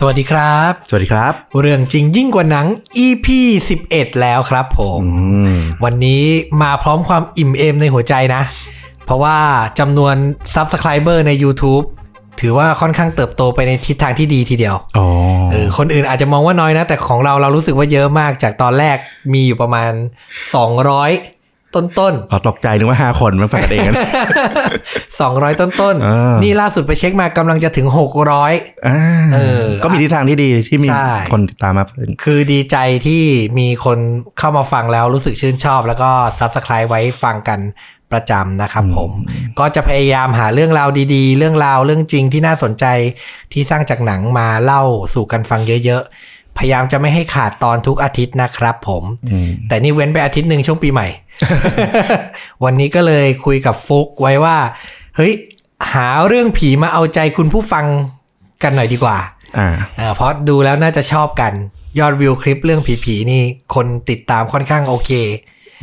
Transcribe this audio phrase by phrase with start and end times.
[0.00, 2.66] สวัสดีครับ สวัสดีครับ เรื่องจริงยิ่งกว่าหนัง
[3.06, 3.26] EP
[3.76, 5.10] 11 แล้วครับผมอื
[5.52, 6.22] มวันนี้
[6.62, 8.42] มาพร้อมความอิ่มเอมในหัวใจนะ
[9.04, 9.38] เพราะว่า
[9.78, 10.14] จำนวน
[10.54, 11.84] Subscriber ใน YouTube
[12.40, 15.06] ถือว่าค่อนข้างเติบโตไปในทิศทางที่ดีทีเดียวอ๋อ
[15.52, 18.96] เออคนอื่นอาจจะมองว่าน้อยนะ แต่ของเราเรารู้สึกว่าเยอะมากจากตอนแรก
[19.32, 19.92] มีอยู่ประมาณ
[20.72, 21.35] 200
[21.74, 27.86] ต้นต้นเอาตกใจนึกว่าห้าคนมันฝันกันเองนะๆ200ต้นต้นๆอ่านี่นี่ล่าสุดไปเช็คมากำลังจะถึง
[28.36, 28.98] 600อ่า
[29.34, 32.76] เออก็มีทิศทางที่ดีที่มีใช่คนติดตามมาเพิ่มคือดีใจ
[33.06, 33.22] ที่
[33.58, 33.98] มีคน
[34.38, 37.60] เข้ามาฟังแล้วรู้สึกชื่นชอบ แล้วก็ Subscribe ไว้ฟังกัน
[38.12, 39.10] ประจำนะครับผม
[39.58, 42.84] ก็จะพยายามหาเรื่องราวดีๆ เรื่องราวเรื่องจริงที่น่าสนใจ
[43.52, 44.82] ที่สร้างจากหนังมาเล่า
[45.14, 49.02] สู่กันฟังเยอะๆ พยายามจะไม่ให้ขาดตอนทุกอาทิตย์นะครับผม
[49.32, 51.08] อืมแต่นี่เว้นไปอาทิตย์หนึ่งช่วงปีใหม่
[52.64, 54.56] วันนี้ก็เลยคุยกับฟุกไว้ว่า
[55.16, 55.32] เฮ้ย
[55.92, 57.84] หาเรื่องผีมาเอาใจคุณผู้ฟัง
[58.62, 59.18] กันหน่อยดีกว่า
[59.58, 59.68] อ่า
[59.98, 61.52] อ่าเพราะดูแล้วน่าจะชอบกัน
[61.98, 63.42] ยอดวิวคลิปเรื่องผีๆนี่
[63.74, 65.10] คนติดตามค่อนข้างโอเค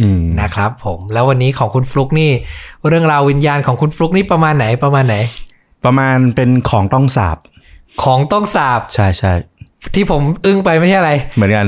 [0.02, 2.32] อืมนะครับผมแล้ววันนี้ของคุณฟลุกนี่
[2.88, 5.16] เรื่องราววิญญาณของคุณฟลุกนี่ประมาณไหนประมาณไหน
[5.86, 7.38] ประมาณเป็นของต้องสาบ
[8.04, 9.34] ของต้องสาบ ใช่ใช่
[9.96, 11.66] ที่ผมอึ้งไปไม่ใช่อะไร เหมือนกัน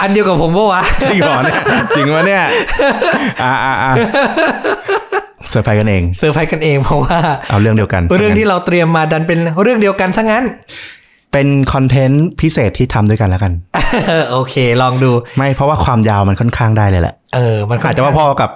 [0.00, 1.62] อันเดียวกับผมปะวะจริงเหรอเนี่ย
[1.96, 2.42] จริงวะเนี่ย
[3.42, 3.92] อ่าอ่าอ่า
[5.50, 7.18] เซอร์ไพรส์กันเองเซอร์ไพรส์กันเองเพราะว่า
[7.50, 10.44] เอาเรื่องเดียวกัน เรื่องที่เราเตรียมมาดันเป็นเรื่องเดียวกันซะงั้น
[11.32, 13.52] เป็นคอนเทนต์พิเศษที่ทำด้วยกันแล้วกัน
[14.30, 18.50] โอเค ลองดู ไม่เพราะว่าความยาวมันค่อนข้างได้เลยแหละเออมันค่นอาจข้งจะว่าพอกับ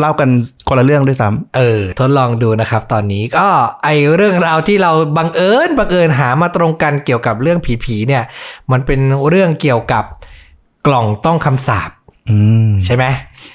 [0.00, 0.28] เล่ากัน
[0.68, 3.46] คนละเรื่องด้วยซ้ำเออ ทดลองดูนะครับตอนนี้ก็
[3.84, 8.24] ไอเรื่องราวที่เราบังเอิญบังเอิญหามาตรงกันเกี่ยวกับเรื่องผีๆเนี่ย
[8.72, 10.04] มันเป็นเรื่องเกี่ยวกับ
[10.86, 11.90] กล่องต้องคำสาป
[12.30, 13.04] อืมใช่ไหม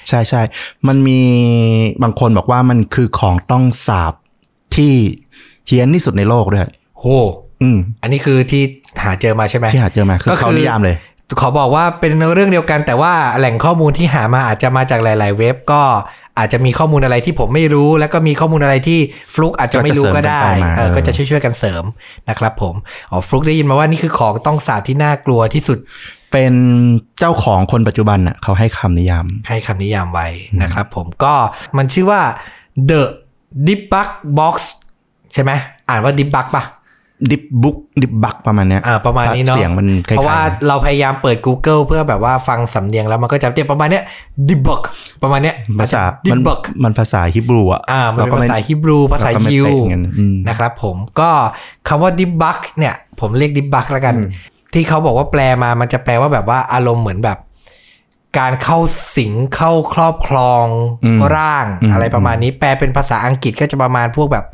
[0.08, 0.42] ใช่ใช่
[0.88, 1.20] มันมี
[2.02, 4.14] บางคนบอกว่ามันคือของต้องสาบ
[4.76, 4.92] ที่
[5.66, 6.68] เฮี้ยนที่สุดในโลกด้วย
[7.00, 7.06] โห
[7.62, 8.62] อืมอันนี้คือที่
[9.02, 10.96] หาเจอมาใช่ไหมที่หาเจอมาคือก็คือเขานิยามเลย
[11.40, 15.82] ขอบอกว่าเป็นเรื่องเดียวกันแต่ว่าแหล่งข้อมูลที่หามาอาจจะมาจากหลาย ๆ เว็บก็
[16.38, 18.98] อาจจะมีข้อมูลอะไรที่ผมไม่รู้ แล้วก็มีข้อมูลอะไรที่
[19.34, 21.84] ฟลุกอาจจะไม่รู้ก็ได้ก็จะเสริมกันไปมาเออก็จะช่วยๆกันเสริม
[22.28, 22.74] นะครับ ผม
[23.10, 25.78] อ๋อฟลุกได้ยินมาว่านี่คือของต้องสาบที่น่ากลัวที่สุด
[26.32, 26.54] เป็น
[27.18, 30.28] เจ้าของคนปัจจุบันน่ะเขาให้คำนิยาม ให้คำนิยามไว้
[30.62, 31.34] นะครับ ผมก็
[31.76, 32.20] มันชื่อว่า
[32.90, 33.02] The
[33.66, 34.08] Debug
[34.38, 34.56] Box
[35.32, 35.50] ใช่ไหม
[35.88, 36.64] อ่านว่า Debug ปะ
[37.30, 44.04] ดิบบุ๊กดิบบักประมาณเนี้ยอ่าประมาณนี้เนาะเสียงมันคล้ายๆเพราะว่าเราพยายามเปิด Google เพื่อแบบว่าฟังสำเนียงแล้วมันก็จะเรียกประมาณเนี้ย
[44.48, 44.82] Debug
[45.22, 51.30] ประมาณเนี้ยภาษาดิมันบักมันภาษาฮิบรูอะอ่ามันเป็นก็ภาษาฮิบรูภาษาเรก็ไม่ยิวเป๊ะงั้นอืมนะครับผมก็
[51.88, 54.14] คำว่า debug เนี่ย ผมเรียก debug แล้วกัน
[54.74, 57.38] ที่เขาบอกว่าแปลมามันจะแปลว่าแบบว่าอารมณ์เหมือนแบบ
[58.38, 58.78] การเข้า
[59.16, 60.66] สิงเข้าครอบครอง
[61.04, 64.44] อืมร่างอืมอะไรประมาณนี้ แปลเป็นภาษาอังกฤษก็จะประมาณพวกแบบ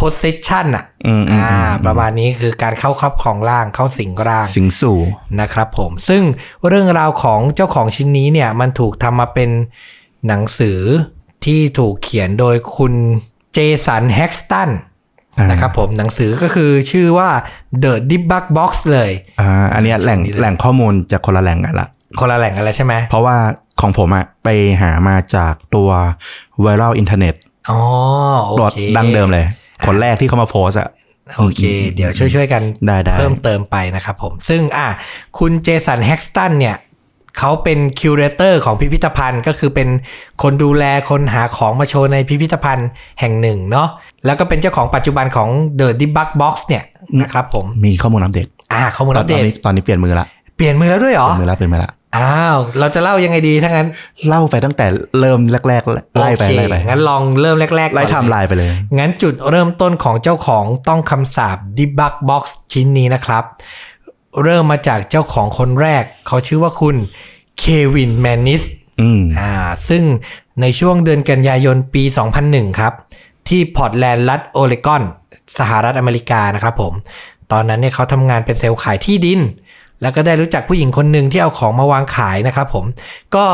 [0.00, 1.54] possession อะอืมอืมอ่า
[1.86, 4.98] ประมาณนี้คือการเข้าครอบครองร่างเข้าสิงร่าง สิงสู่
[5.40, 6.22] นะครับผม ซึ่ง
[6.68, 9.50] เรื่องราวของเจ้าของชิ้นนี้เนี่ย มันถูกทำมาเป็น
[10.26, 10.80] หนังสือ
[11.44, 12.94] ที่ถูกเขียนโดยคุณ
[13.54, 14.70] เจสันแฮกสตัน
[15.38, 17.30] อ่านนะครับผมหนังสือก็คือชื่อว่า
[17.82, 19.10] The Dybbuk Box เลย
[19.40, 21.88] อ่าอันเนี้ยแหล่งนี่เลยแหล่งข้อมูลจากคนละแหล่งกันละ
[22.20, 23.36] คนละแหล่งกันแล้วใช่ไหม เพราะว่า
[23.80, 24.48] ของผมอะไป
[24.82, 25.90] หามาจากตัว
[26.60, 27.34] ไวรัลอินเทอร์เน็ต
[27.70, 27.80] อ๋อ
[28.46, 29.46] โอรถเคดั้งเดิมเลย
[29.86, 30.88] คนแรกที่เขามาโพสต์อะ
[31.38, 31.62] โอเค
[31.94, 34.88] เดี๋ยวช่วยๆกันได้ได้เพิ่มเติมไปนะครับผม ซึ่งอะ
[35.38, 36.76] คุณเจสันแฮกสตันเนี่ย
[37.38, 39.88] เขาเป็น curator ของพิพิธภัณฑ์ ก็คือเป็น
[40.42, 42.88] คนดูแลคนหาของมาโชว์ในพิพิธภัณฑ์
[43.20, 43.88] แห่งหนึ่งเนาะ
[44.26, 45.48] แล้วก็เป็นเจ้าของปัจจุบันของ
[45.80, 46.84] The Dybbuk Box เนี่ย
[47.20, 50.26] นะครับผมมีข้อมูลอัปเดตอ่าข้อมูลตอัอนปเดตนี้ตอนนี้เปลี่ยนมือละ
[50.56, 53.88] เปลี่ยนมือแล้วด้วยเหรอเปลี่ยนมือละเปลี่ยนมือละ อ้าว เราจะเล่ายังไงดีถ้างั้น
[54.28, 54.86] เล่าไปตั้งแต่
[55.20, 63.44] เริ่มแรกๆไล่ไปโอเคไล่ไปงั้นลองเริ่มแรกๆไล่ก่อนไทม์ไลน์ไปเลย งั้นจุดเริ่มต้นของเจ้าของต้องคำสาบ Debug Box ชิ้นนี้นะครับ
[64.42, 66.96] เริ่มมาจากเจ้าของคนแรก เขาชื่อว่าคุณ
[67.58, 67.64] เค
[67.94, 68.62] วินแมนนิส
[69.00, 69.54] อืมอ่า
[69.88, 70.02] ซึ่ง
[70.60, 72.02] ในช่วงเดือนกันยายนปี
[72.42, 72.92] 2001 ครับ
[73.48, 75.02] ที่พอร์ตแลนด์รัฐโอเลกอน
[75.58, 76.92] สหรัฐอเมริกานะครับผม
[77.52, 79.40] ตอนนั้นเนี่ยเขาทำงานเป็นเซลล์ขายที่ดิน
[80.02, 82.84] แล้วก็ได้รู้จักผู้หญิงคนหนึ่งที่เอาของมาวางขายนะครับผม
[83.36, 83.46] ก็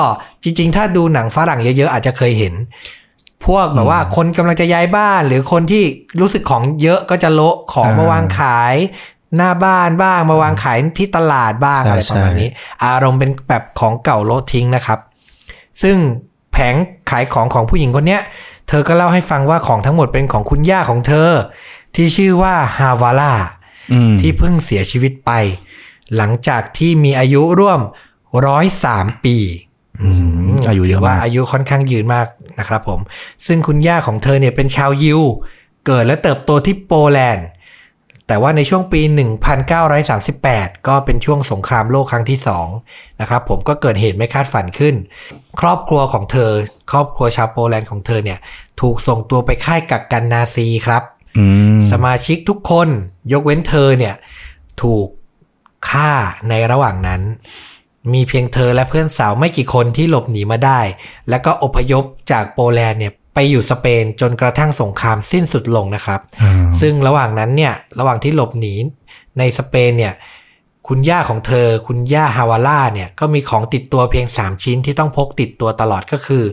[0.42, 2.54] จริง ๆ ถ้าดูหนังฝรั่งเยอะๆอาจจะเคยเห็น
[3.46, 5.84] พวกแบบว่าคนกำลังจะย้ายบ้าน หรือคนที่
[6.20, 8.74] รู้สึกของเยอะก็จะโละของอ่ามมาวางขาย
[9.36, 12.50] หน้าบ้านบ้างมาวางขายที่ตลาดบ้างใช่อะไรประมาณใช่นี้
[12.84, 14.98] อารมณ์เป็นแบบของเก่าโละทิ้งนะครับ
[15.82, 15.96] ซึ่ง
[16.52, 16.74] แผง
[17.10, 18.22] ขายของของผู้หญิงคนเนี้ย
[18.68, 21.30] เธอก็เล่าให้ฟังว่าของทั้งหมดเป็นของคุณย่าของเธอ
[21.94, 23.32] ที่ชื่อว่าฮาวาล่า
[23.92, 25.30] อืมที่เพิ่งเสียชีวิตไป
[26.16, 27.80] หลังจากที่มีอายุร่วม
[28.46, 29.36] ร้อยสามปี
[30.02, 30.08] อื
[30.48, 32.26] มอายุเยถือะอว่ามากอายุค่อนข้างยืนมาก
[32.58, 33.00] นะครับผม
[33.46, 35.20] ซึ่งคุณย่าของเธอเนี่ยเป็นชาวยิว
[35.86, 37.46] เกิดและเติบโตที่โปแลนด์
[38.26, 39.00] แต่ว่าในช่วงปี
[40.14, 42.38] 1938 ก็เป็นช่วงสงครามโลกครั้งที่
[42.78, 44.94] 2นะครับผมก็เกิดเหตุไม่คาดฝันขึ้น
[45.60, 46.50] ครอบครัวของเธอ
[46.92, 48.38] ครอบครัวชาวโปแลนด์ของเธอเนี่ย
[48.80, 51.02] ถูกส่งตัวไปค่ายกักกันนาซีครับ
[51.38, 51.44] อื
[51.76, 52.88] มสมาชิกทุกคน
[53.32, 54.14] ยกเว้นเธอเนี่ย
[54.82, 55.06] ถูก
[55.88, 56.10] ฆ่า
[56.48, 57.22] ในระหว่างนั้น
[58.12, 60.80] มีเพียงเธอและเพื่อนสาวไม่กี่คนที่หลบหนีมาได้
[61.28, 68.74] แล้วก็อพยพจากโปแลนด์เนี่ยไปอยู่สเปนจนกระทั่งสงครามสิ้นสุดลงนะครับอ่าซึ่งระหว่างนั้นเนี่ยระหว่างที่หลบหนี
[69.38, 70.14] ในสเปนเนี่ย
[70.88, 76.44] คุณย่าของเธอ คุณย่าฮาวาล่าเนี่ยก็มีของติดตัวเพียง 3 ชิ้นที่ต้องพกติดตัวตลอดก็คือ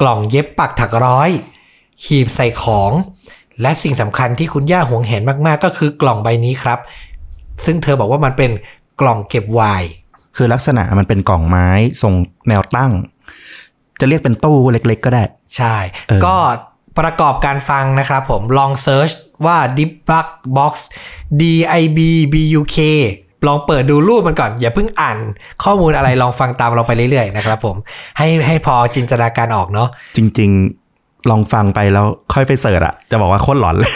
[0.00, 1.30] กล่องเย็บปักถักร้อย
[2.04, 2.92] หีบใส่ของ
[3.62, 6.78] และสิ่งสำคัญที่คุณย่าหวงเห็นมากๆ ก็คือกล่องใบนี้ครับ
[7.64, 8.50] ซึ่งเธอบอกว่ามันเป็น
[9.00, 9.90] กล่องเก็บไวน์
[10.36, 11.68] คือลักษณะมันเป็นกล่องไม้
[12.02, 12.14] ทรง
[12.48, 12.92] แนวตั้ง
[14.00, 15.22] จะเรียกเป็นตู้เล็ก ๆ ก็ได้
[15.56, 15.76] ใช่
[16.08, 16.36] เออก็
[16.98, 19.10] ประกอบการฟังนะครับผมลองเซิร์ช
[19.46, 20.26] ว่า debug
[20.56, 20.72] box
[21.40, 21.42] d
[21.80, 21.98] i b
[22.32, 22.78] b u k
[23.46, 25.18] ลองเปิดดูรูปมันก่อน อย่าเพิ่งอ่าน
[25.64, 27.76] ข้อมูลอะไรลองฟังตามเราไปเรื่อยๆนะครับผม
[28.18, 30.89] ให้ให้พอจินตนาการออกเนาะจริงๆ
[31.30, 33.92] ลองฟังไปแล้วค่อยไปเสิร์ชอะจะบอกว่าโคตรหลอนเลย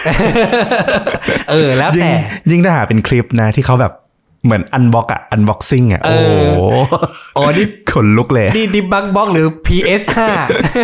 [1.51, 2.15] เออ แล้วยิ่งแต่
[2.51, 3.93] ยิ่งถ้าหาเป็นคลิปนะที่เขาแบบ
[4.45, 6.95] เหมือนอันบ็อกอะอันบ็อกซิ่งอะเอโอ้อโห
[7.35, 10.03] โอ้นี่ขนลุกเลยนี่ debug box หรือ ps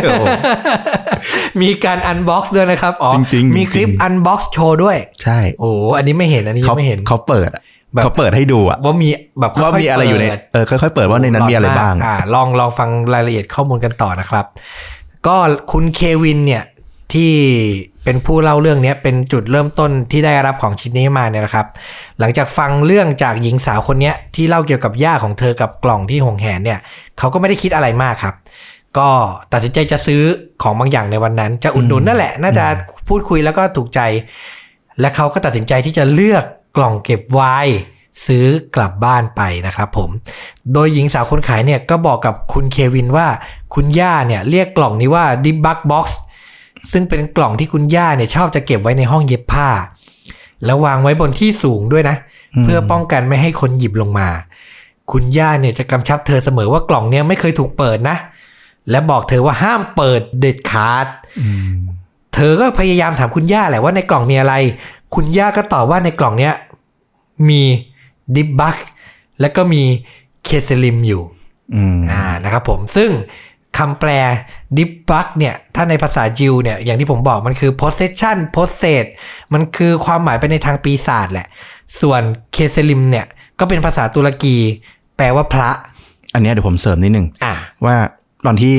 [0.02, 7.62] โอ้5มีการ unbox ด้วยนะครับ อ๋อจริงๆมีคลิปจริง unbox โชว์ด้วย ใช่ โอ้อันนี้ไม่เห็น อันนี้ยัเขางไม่เห็นเขาเปิดอะ
[7.94, 9.08] แบบเขาเปิดให้ดูอะว่ามี
[9.40, 14.44] แบบค่ว่าๆมีอะไรอยู่ในเปิดเออค่อยๆเปิดว่าในนั้นมีอะไรบ้าง อ่า ลองลองฟังรายละเอียดข้อมูลกันต่อนะครับ
[15.26, 15.36] ก็
[15.72, 16.64] คุณเควินเนี่ย
[17.12, 17.32] ที่
[18.04, 21.66] เป็นผู้เล่าเรื่องเนี้ยเป็นจุดเริ่มต้นที่ได้รับของชิ้นนี้มาเนี่ยนะครับ
[22.18, 26.78] หลังจากฟังเรื่องจากหญิงสาวคนเนี้ยที่เล่าเกี่ยวกับย่าของเธอกับกล่องที่หวงแหนเนี่ย
[27.18, 28.34] เขาก็ไม่ได้คิดอะไรมากครับ
[28.98, 29.08] ก็
[29.52, 30.22] ตัดสินใจจะซื้อ
[30.62, 32.64] ของบางอย่างในวันนั้น จะอุดหนุนนั่นแหละ น่าจะ
[33.08, 34.00] พูดคุยแล้วก็ถูกใจ
[35.00, 36.44] และเขาก็ตัดสินใจที่จะเลือก
[36.76, 37.78] กล่องเก็บไวน์
[38.26, 38.46] ซื้อ
[38.76, 40.10] กลับบ้านไปนะครับผม
[40.72, 43.26] โดยหญิงสาวคนขายเนี่ยก็บอกกับคุณเควินว่า
[43.74, 46.06] คุณย่าเนี่ยเรียกกล่องนี้ว่า debug box
[46.92, 49.68] ซึ่งเป็นกล่องที่คุณย่าเนี่ยชอบจะเก็บไว้ในห้องเย็บผ้า
[50.64, 52.16] แล้ววางไว้บนที่สูงด้วยนะ
[52.62, 54.28] เพื่อป้องกันไม่ให้คนหยิบลงมา
[55.12, 58.16] คุณย่าเนี่ยจะกำชับเธอเสมอว่ากล่องเนี้ยไม่เคยถูกเปิดนะ
[58.90, 61.06] และบอกเธอว่าห้ามเปิดเด็ดขาด
[62.34, 64.54] เธอก็พยายามถามคุณย่าแหละว่าในกล่องมีอะไร
[65.14, 66.54] คุณย่าก็ตอบว่าในกล่องเนี้ย
[67.48, 67.62] มี
[68.36, 68.76] ดิบบัก
[69.40, 69.82] และก็มี
[70.44, 71.22] เคเซลิมอยู่
[71.74, 73.10] อืมอ่านะครับผมซึ่ง
[73.78, 74.10] คำแปล
[74.78, 79.06] dybbuk เนี่ย ถ้าในภาษา Jew เนี่ย อย่างที่ผมบอกมันคือ possession possess
[79.52, 81.46] มันคือความหมายไปในทางปีศาจแหละ
[82.00, 82.22] ส่วน
[82.52, 83.26] เคเซลิมเนี่ย
[83.58, 84.56] ก็เป็นภาษาตุรกี
[85.16, 85.70] แปลว่าพระ
[86.34, 87.54] อันเนี้ยเดี๋ยวผมเสริมนิดนึงอ่า
[87.84, 87.94] ว่า
[88.46, 88.72] ตอนที่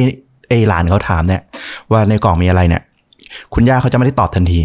[0.48, 1.42] ไอหลานเขาถามเนี่ย
[1.92, 2.84] ว่าในกล่องมีอะไรเนี่ย
[3.54, 4.62] คุณย่าเขาจะไม่ได้ตอบทันที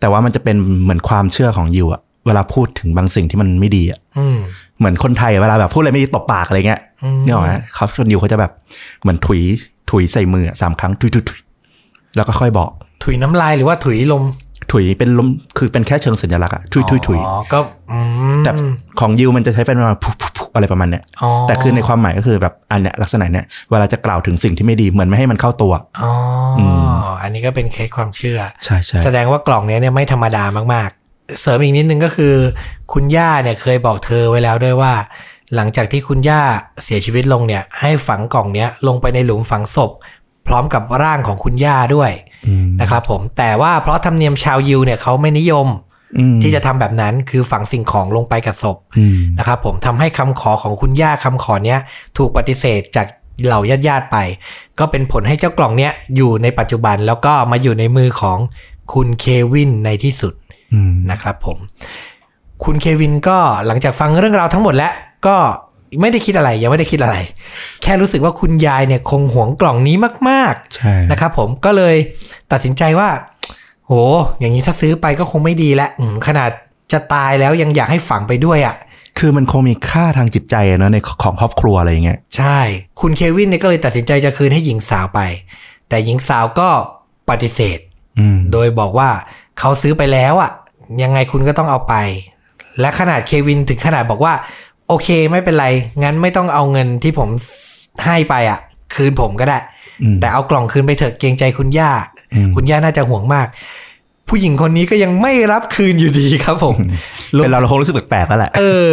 [0.00, 4.38] แต่ว่ามันจะเป็นเหมือนความเชื่อของยิวอะ เวลาพูดถึงบางสิ่งที่มันไม่ดีอะอืม
[4.78, 8.52] เหมือนคนไทยเวลาแบบพูดอะไรไม่ดีตบปากอะไรเงี้ยอืมนี่หรอกไหมเขาชนยิวเขาจะแบบ
[9.02, 9.40] เหมือนถุย
[9.90, 11.40] ถุยใส่มืออะสามครั้งถุยถุยถุย
[12.16, 12.70] แล้วก็ค่อยบอก
[13.04, 14.24] ถุยน้ำลายหรือว่าถุยลม
[14.72, 15.28] ถุยเป็นลม
[15.58, 17.58] คือเป็นแค่เชิงสัญลักษณ์อะถุยถุยถุยอ๋อก็
[17.90, 17.98] อื
[18.36, 18.50] มแต่
[19.00, 25.72] ของยิวมันจะใช้เป็นประมาณพุพุพุอะไรประมาณเนี้ยอ๋อแต่คือในความหมายก็คือแบบอันเนี้ยลักษณะเนี้ยเวลาจะกล่าวถึงสิ่งที่ไม่ดีเหมือนไม่ให้มันเข้าตัว
[26.02, 26.10] อ๋อ
[26.58, 26.90] อม
[27.22, 31.07] อันนี้ก็เป็นเคสความเชื่อใช่ใช่แสดงว่ากล่องเนี้ยเนี่ยไม่ธรรมดามากๆ
[31.40, 32.34] เสริมอีกนิดนึงก็คือ
[32.92, 34.92] คุณย่าเนี่ยเคยบอกเธอไว้แล้วด้วยว่า
[35.54, 36.42] หลังจากที่คุณย่า
[36.84, 39.90] เสียชีวิตลงเนี่ย ให้ฝังกล่องเนี้ยลงไปในหลุมฝังศพ
[40.46, 42.10] พร้อมกับร่างของคุณย่าด้วย
[42.46, 45.68] อืมนะครับผมแต่ว่าเพราะธรรมเนียมชาวยิวเนี่ยเขาไม่นิยม
[46.18, 51.80] อืมที่จะทำแบบนั้นคือฝังสิ่งของลงไปกับศพอืมนะครับผมทำให้คำขอของคุณย่าคำขอเนี้ย
[52.16, 53.06] ถูกปฏิเสธจาก
[53.44, 54.16] เหล่าญาติๆไป
[54.78, 58.38] ก็เป็นผลให้เจ้ากล่องเนี้ยอยู่ในปัจจุบันแล้วก็มาอยู่ในมือของ
[58.92, 60.47] คุณเควินในที่สุดอืม
[61.10, 61.58] นะครับผม
[62.64, 64.92] คุณเควินก็หลังจากฟังเรื่องราวทั้งหมดแล้ว
[65.26, 65.36] ก็
[66.00, 67.16] ไม่ได้คิดอะไรยังไม่ได้คิดอะไร
[67.82, 69.96] แค่รู้สึกว่าคุณยายเนี่ยคงหวงกล่องนี้
[70.30, 71.94] มากใช่ๆนะครับผมก็เลย
[72.52, 73.08] ตัดสินใจว่า
[73.86, 73.92] โห
[74.40, 76.50] อย่างนี้ถ้าซื้อไปก็คงไม่ดีแล้วอืมขนาด
[76.92, 78.76] จะตายแล้วยังอยากให้ฝังไปด้วยอะ
[79.18, 82.58] คือมันคงมีค่าทางจิตใจอะเนอะในของครอบครัวอะไรอย่างเงี้ยใช่
[83.00, 85.20] คุณเควินเนี่ยก็เลยตัดสินใจจะคืนให้หญิงสาวไป
[85.88, 86.68] แต่หญิงสาวก็
[87.30, 87.78] ปฏิเสธ
[88.18, 89.10] อืมโดยบอกว่า
[89.58, 90.50] เขาซื้อไปแล้วอะ
[91.02, 91.94] ยังไงคุณก็ต้องเอาไป
[92.80, 94.34] และขนาดเควินถึงขนาดบอกว่า
[94.88, 95.66] โอเคไม่เป็นไร
[96.02, 97.28] งั้นไม่ต้องเอาเงินที่ผม
[98.04, 98.60] ให้ไปอะ
[98.94, 99.58] คืนผมก็ได้
[100.02, 101.92] อืมแต่เอากล่องคืนไปเถอะเกรงใจคุณย่า
[102.34, 103.46] อืมคุณย่าน่าจะห่วงมาก
[104.28, 106.76] ผู้หญิงคนนี้ก็ยังไม่รับคืนอยู่ดีครับผม
[107.30, 108.88] เป็นเราเราคงรู้สึกแปลกๆแล้วแหละเออ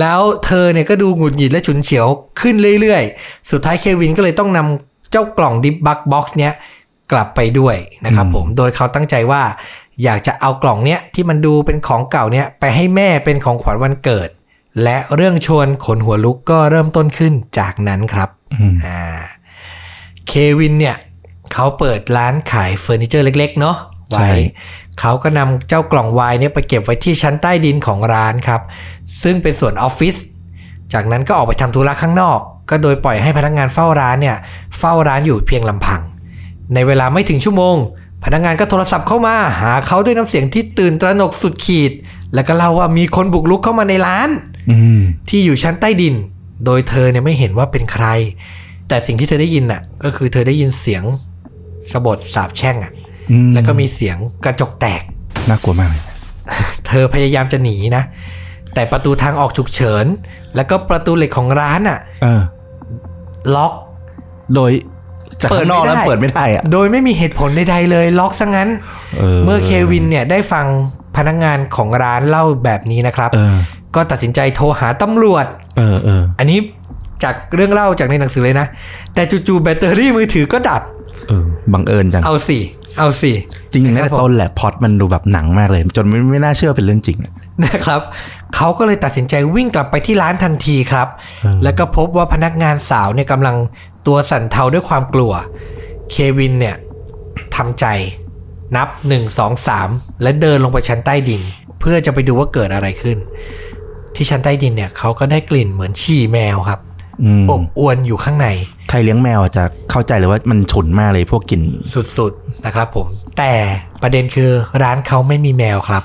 [0.00, 2.06] แล้วเธอเนี่ยก็ดูหงุดหงิดและฉุนเฉียว
[2.40, 6.52] ขึ้นเรื่อยๆ สุดท้ายเควินก็เลยต้องนำเจ้ากล่องดิบบักบ็อกซ์เนี้ย
[7.12, 9.42] กลับไปด้วยนะครับผม โดยเขาตั้งใจว่า
[10.04, 14.28] อยากจะเอากล่องเนี้ยที่มันดูเป็นของเก่าเนี้ยไปให้แม่เป็นของขวัญวันเกิด
[14.82, 19.02] และเรื่องชวนขนหัวลุกก็เริ่มต้นขึ้นจากนั้นครับอืมอ่า
[20.28, 20.96] เควินเนี่ย
[21.52, 23.76] เขาเปิดร้านขายเฟอร์นิเจอร์เล็ก ๆ เนาะ
[24.12, 24.36] ใช่ไว้
[25.00, 28.60] เขาก็นำเจ้ากล่องวายเนี่ยไปเก็บไว้ที่ชั้นใต้ดินของร้านครับ
[29.22, 30.16] ซึ่งเป็นส่วนออฟฟิศ
[30.92, 32.38] จากนั้นก็ออกไปทำธุระข้างนอก
[32.70, 34.36] ก็โดยปล่อยให้พนักงานเฝ้าร้านเนี่ย
[34.78, 36.00] เฝ้าร้านอยู่เพียงลำพัง
[36.74, 37.76] ในเวลาไม่ถึงชั่วโมง
[38.26, 41.92] พนักงานก็โทรศัพท์เข้ามาหาเขาด้วยน้ำเสียงที่ตื่นตระหนกสุดขีด
[42.34, 44.28] แล้วก็เล่าว่ามีคนบุกรุกเข้ามาในร้าน
[44.70, 46.14] อืมที่อยู่ชั้นใต้ดิน
[46.64, 48.06] โดยเธอเนี่ยไม่เห็นว่าเป็นใคร
[48.88, 51.02] แต่สิ่งที่เธอได้ยินน่ะ ก็คือเธอได้ยินเสียง
[51.92, 52.92] สะบดสาบแช่งอะ
[53.30, 55.02] อืมแล้วก็มีเสียงกระจกแตก
[55.48, 56.02] น่ากลัวมากเลย
[56.86, 58.02] เธอพยายามจะหนีนะ
[58.74, 60.06] แต่ประตูทางออกฉุกเฉิน
[60.56, 62.42] แล้วก็ประตูเหล็กของร้านอะเออ
[63.54, 63.72] ล็อก
[64.54, 64.70] โดย
[65.42, 68.68] จากข้างนอกแล้วเปิเปิดดไม่ไม่ได้ได้อะโดยไม่มีเหตุผลใดๆเลย ล็อกซะงั้น
[69.18, 70.66] เออเมื่อเควินเนี่ยได้ฟัง
[71.16, 73.56] พนักงานของร้านเล่าแบบนี้นะครับเออ
[73.94, 75.46] ก็ตัดสินใจโทรหาตำรวจ
[75.78, 76.58] เออเอออันนี้
[77.24, 78.66] จากเรื่องเล่าจากในหนังสือเลยนะ
[79.14, 80.82] แต่จู่ๆแบตเตอรี่มือถือก็ดับ
[81.28, 82.58] เออบังเอิญจัง เอาสิ
[82.98, 83.32] เอาสิ
[83.70, 87.32] จริงๆตั้งแต่ต้นแหละพล็อดมันดูแบบหนังมากเลย จนไม่ไม่น่าเชื่อเป็นเรื่องจริงอะ
[87.64, 88.00] นะครับ
[88.56, 91.08] เขาก็เลยตัดสินใจวิ่งกลับไปที่ร้านทันทีครับ
[91.42, 93.56] เออแล้วก็พบว่าพนักงานสาวเนี่ยกำลัง
[94.06, 95.32] ตัวสั่นเทาด้วยความกลัว
[96.10, 96.76] เควินเนี่ย
[97.56, 97.86] ทำใจ
[98.76, 101.42] นับ 1 2 3 และเดินลงไปชั้นใต้ดิน
[101.80, 103.18] เพื่อจะไปดูว่าเกิดอะไรขึ้น
[104.14, 106.80] ที่ชั้นใต้ดินเนี่ยเขาก็ได้กลิ่นเหมือนฉี่แมวครับ
[107.22, 108.48] อืมอบอวนอยู่ข้างใน
[108.88, 111.62] ใครเลี้ยงแมวอะจะเข้าใจเลยว่ามันฉุนมากเลยพวกกลิ่น
[112.18, 113.06] สุดๆนะครับผม
[113.38, 113.52] แต่
[114.02, 114.50] ประเด็นคือ
[114.82, 116.02] ร้านเขาไม่มีแมวครับ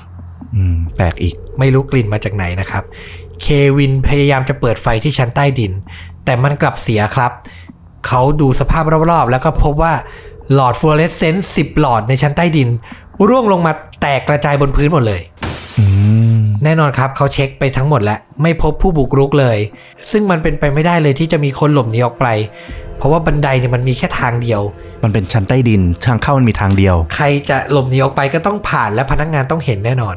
[0.56, 2.84] อืมแปลกอีก ไม่รู้กลิ่นมาจากไหนนะครับ
[3.42, 5.72] เควินพยายามจะเปิดไฟที่ชั้นใต้ดิน
[6.24, 7.30] แต่มันกลับเสียครับ
[8.06, 9.92] เขาดูสภาพรอบๆ แล้วก็พบว่า
[10.54, 12.68] หลอดฟลูออเรสเซนต์10 หลอดในชั้นใต้ดิน
[13.28, 15.20] ร่วงลงมาแตกกระจายบนพื้นหมดเลย
[15.78, 15.84] อื
[16.36, 19.58] มแน่นอนครับเขาเช็คไปทั้งหมดแล้ว ไม่พบผู้บุกรุกเลย
[20.10, 22.26] ซึ่งมันเป็นไปไม่ได้เลยที่จะมีคนหลบหนีออกไป
[22.98, 24.60] เพราะว่าบันไดเนี่ยมันมีแค่ทางเดียว
[25.02, 30.16] มันเป็นชั้นใต้ดินทางเข้ามันมีทางเดียว ใครจะหลบหนีออกไปก็ต้องผ่านและพนักงานต้องเห็นแน่นอน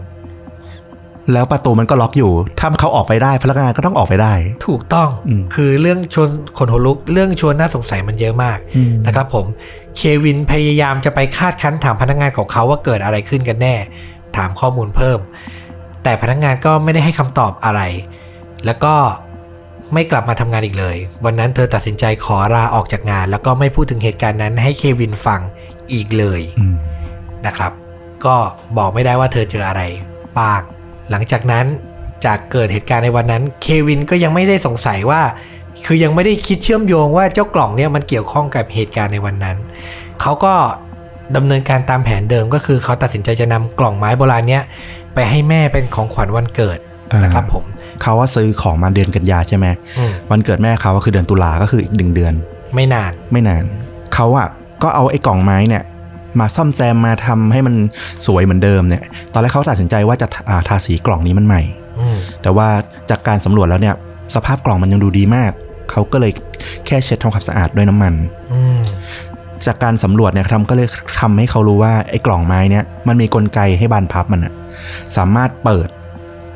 [1.34, 4.34] แล้วประตูมันก็ล็อกอยู่ ถ้าเขาออกไปได้พนักงานก็ต้องออกไปได้
[4.68, 9.46] ถูกต้องอืมคือเรื่องชวนขนหัวลุก เรื่องชวนน่าสงสัยมันเยอะมากอืมนะครับผม
[9.98, 13.76] เควินพยายามจะไปคาดคั้นถามพนักงานของเขาว่าเกิดอะไรขึ้นกันแน่
[14.38, 15.20] ถามข้อมูลเพิ่ม
[16.04, 17.82] แต่พนักงานก็ไม่ได้ให้คำตอบอะไร
[18.66, 18.96] แล้วก็
[19.94, 25.42] ไม่กลับมาทำงานอีกเลย วันนั้นเธอตัดสินใจขอลาออกจากงาน แล้วก็ไม่พูดถึงเหตุการณ์นั้น ให้เควินฟัง
[25.94, 26.76] อีกเลยอืม
[27.46, 27.72] นะครับ
[28.26, 28.36] ก็
[28.78, 29.82] บอกไม่ได้ว่าเธอเจออะไร
[30.40, 30.62] บ้าง
[31.12, 31.66] หลังจากนั้น
[32.26, 35.22] จากเกิดเหตุการณ์ในวันนั้น เควินก็ยังไม่ได้สงสัยว่า
[35.86, 39.58] คือยังไม่ได้คิดเชื่อมโยงว่าเจ้ากล่องเนี่ยมันเกี่ยวข้องกับเหตุการณ์ในวันนั้น
[40.22, 40.54] เขาก็
[41.36, 44.64] ดำเนินการตามแผนเดิมก็คือเขาตัดสินใจจะนำกล่องไม้โบราณเนี้ย
[45.14, 46.80] ไปให้แม่เป็นของขวัญวันเกิด
[47.24, 47.64] นะครับผม
[48.02, 49.68] เขาว่าซื้อของมาเดือนกันยาใช่ไหม
[50.00, 52.34] อืมวันเกิดแม่เขาก็คือเดือนตุลาก็คืออีกหนึ่งเดือน
[52.76, 53.64] ไม่นานไม่นาน
[54.14, 54.48] เขาอะ
[54.84, 55.84] ก็เอาไอ้กล่องไม้เนี่ย
[56.40, 57.76] มาซ่อมแซมมาทำให้มัน
[58.26, 61.62] สวยเหมือนเดิมเนี่ย ตอนแรกเขาตัดสินใจว่าจะอ่าทาสีกล่องนี้มันใหม่
[62.00, 62.68] อืมแต่ว่า
[63.10, 63.96] จากการสำรวจแล้วเนี่ย
[64.36, 65.52] สภาพกล่องมันยังดูดีมาก
[65.92, 66.32] เขาก็เลย
[66.86, 68.14] แค่เช็ดทำความสะอาดด้วยน้ำมัน
[68.54, 68.82] อืม
[69.66, 70.88] จากการสำรวจเนี่ยทำก็เลย
[71.22, 74.54] ทำให้เขารู้ว่าไอ้กล่องไม้เนี่ยมันมีกลไกให้บานพับมันอะ
[75.16, 75.88] สามารถเปิด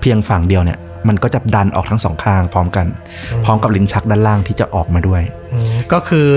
[0.01, 2.85] เพียงฝั่งเดียวเนี่ย มันก็จะดันออกทั้งสองข้างพร้อมกัน
[3.45, 5.21] พร้อมกับลิ้นชักด้านล่างที่จะออกมาด้วย
[5.53, 6.27] อืมก็คือ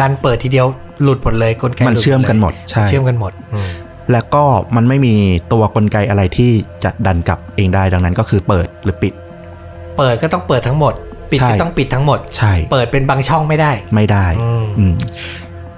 [0.00, 0.66] ดันเปิดทีเดียว
[1.02, 3.68] หลุดหมดเลยกลไกมันลุดเชื่อมกันหมดเลยใช่เชื่อมกันหมดอืม
[4.12, 4.44] แล้วก็
[4.76, 5.14] มันไม่มี
[5.52, 6.50] ตัวกลไกอะไรที่
[6.84, 9.14] จะดันกลับเองได้ดังนั้นก็คือเปิดหรือปิด
[9.98, 10.94] เปิดก็ต้องเปิดทั้งหมด
[11.30, 14.94] ปิดใช่ก็ต้องปิดทั้งหมดใช่เปิดเป็นบางช่องไม่ได้ ไม่ได้อืมอืม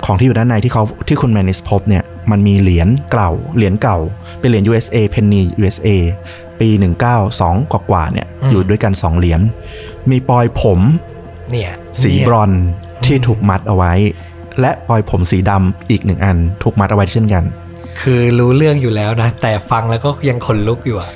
[0.04, 3.98] ของที่อยู่ด้านในที่เขาที่คุณแมนนิสพบเนี่ยมันมีเหรียญเก่าเหรียญเก่า
[4.40, 5.88] เป็นเหรียญ USA penny USA
[6.60, 6.68] ปี
[7.20, 9.40] 192 กว่ากว่าๆเนี่ยอยู่ด้วยกัน 2 เหรียญ
[10.10, 10.80] มีปลอยผม
[11.50, 11.72] เนี่ย
[12.02, 12.64] สีเนี่ยบรอนซ์
[13.04, 13.92] ที่ถูกมัดเอาไว้
[14.60, 17.44] และปลอยผมสีดำอีกหนึ่งอัน ถูกมัดเอาไว้เช่นกัน
[18.00, 21.10] คือรู้เรื่องอยู่แล้วนะ แต่ฟังแล้วก็ยังขนลุกอยู่อะ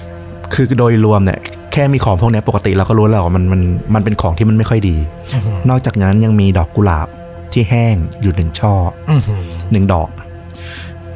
[0.54, 1.38] คือโดยรวมเนี่ย
[1.72, 3.60] แค่มีของพวกเนี้ยปกติเราก็รู้แล้วว่ามันมัน
[3.94, 4.96] มันเป็นของที่มันไม่ค่อยดี
[5.32, 7.08] อื้อหือนอกจากนั้นยังมีดอกกุหลาบ
[7.52, 8.74] ที่แห้งอยู่หนึ่งช่อ
[9.10, 10.08] อื้อหือหนึ่งดอก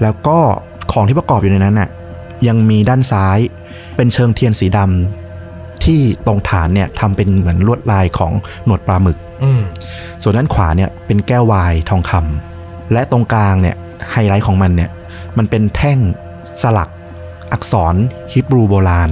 [0.03, 0.39] แล้วก็
[0.93, 1.89] ของที่ประกอบอยู่ในนั้นน่ะ
[2.49, 3.39] ยังมีด้านซ้าย
[3.97, 8.33] เป็นเชิงเทียนสีดำที่ตรงฐานเนี่ยทำเป็นเหมือนลวดลายของ
[8.65, 9.28] หนวดปลาหมึกอืม
[10.23, 13.77] ส่วนด้านขวาเนี่ยเป็นแก้ววายทองคำและตรงกลางเนี่ย
[14.11, 14.91] ไฮไลท์ของมันเนี่ย
[15.39, 15.99] มันเป็นแท่ง
[16.63, 16.89] สลัก
[17.53, 17.95] อักษร
[18.33, 19.11] ฮิบรูโบราณ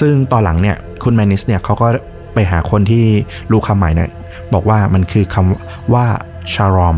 [0.00, 1.88] ซึ่งตอนหลังเนี่ยคุณแมนนิสเนี่ยเขาก็
[2.34, 3.04] ไปหาคนที่
[3.50, 4.10] รู้คำหมายเนี่ย
[4.54, 6.06] บอกว่ามันคือคำว่า
[6.54, 6.96] ชารอม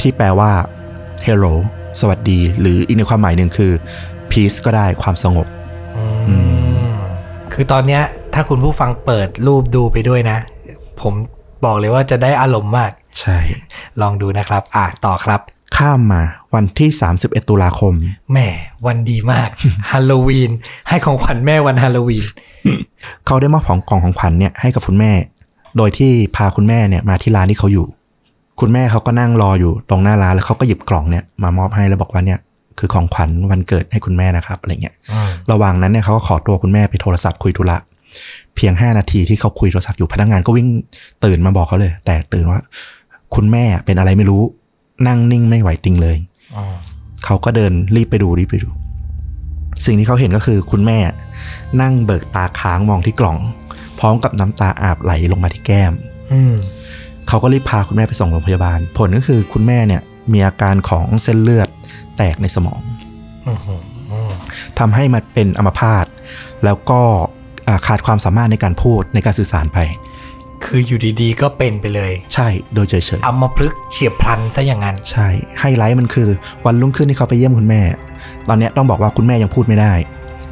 [0.00, 0.50] ที่แปลว่า
[1.26, 1.54] hello
[2.00, 3.72] สวัสดี หรืออีกในความหมายหนึ่งคือ
[4.30, 5.46] peace ก็ได้ความสงบ
[6.28, 6.36] อื
[6.96, 6.98] ม
[7.52, 8.02] คือตอนเนี้ย
[8.34, 10.38] ถ้าคุณผู้ฟังเปิดรูปดูไปด้วยนะ
[11.02, 11.14] ผม
[11.64, 13.38] บอกเลยว่าจะได้อารมณ์มาก ใช่
[14.00, 15.40] ลองดูนะครับ อะต่อครับ
[15.76, 16.22] ข้ามมา
[16.54, 17.94] วันที่ 31 ตุลาคม
[18.32, 18.48] แหม่
[18.86, 19.48] วันดีมาก
[19.90, 20.50] ฮาโลวีน
[20.88, 22.24] ให้ของขวัญแม่วันฮาโลวีน
[23.26, 25.12] เขาได้มอบของกล่องของขวัญเนี่ยให้กับคุณแม่
[25.76, 27.86] โดยที่พาคุณแม่เนี่ยมาที่ร้านที่เขาอยู่
[28.60, 32.38] คุณแม่เขาก็นั่งรออยู่ตรงหน้าร้านแล้วเขาก็หยิบกล่องเนี่ยมามอบให้แล้วบอกว่าเนี่ย
[32.78, 37.76] คือของขวัญวันเกิดให้คุณแม่นะครับอะไรเงี้ยอืมระหว่างนั้นเนี่ยเขาก็ขอตัวคุณแม่ไปโทรศัพท์คุยธุระ
[38.56, 40.68] เพียง 5 นาทีที่เขาคุยโทรศัพท์อยู่พนักงานก็วิ่ง
[41.24, 42.60] ตื่นมาบอกเขาเลย แต่ตื่นว่า
[43.34, 44.42] คุณแม่เป็นอะไรไม่รู้
[45.08, 46.16] นั่งนิ่งไม่ไหวติงเลย
[46.56, 46.74] อืม
[47.24, 48.68] เขาก็เดินรีบไปดูรีบไปดู
[49.86, 50.98] สิ่งที่เขาเห็นก็คือคุณแม่
[51.82, 53.38] นั่งเบิกตาค้างมองที่กล่อง
[53.98, 55.92] พร้อมกับน้ำตาอาบไหลลงมาที่แก้ม
[56.32, 56.54] อืม
[57.28, 61.68] เขาก็รีบพาคุณแม่ไปส่งโรงพยาบาล ผลก็คือคุณแม่เนี่ย มีอาการของเส้นเลือด
[62.16, 62.80] แตกในสมอง
[63.46, 63.58] อืม
[64.10, 64.32] อืม
[64.78, 66.06] ทำให้มันเป็นอัมพาต
[66.64, 67.35] แล้วก็อ่า
[67.86, 69.78] ขาดความสามารถในการพูดในการสื่อสารไป
[70.64, 75.28] คืออยู่ดีๆ ก็เป็นไปเลย ใช่โดยเฉยอัมพฤกษ์เฉียบพลันซะอย่างนั้นๆใช่
[75.60, 76.28] ไฮไลท์มันคือ
[76.66, 77.82] วันรุ่งขึ้นที่เขาไปเยี่ยมคุณแม่
[78.48, 79.92] ตอนเนี้ยต้องบอกว่าคุณแม่ยังพูดไม่ได้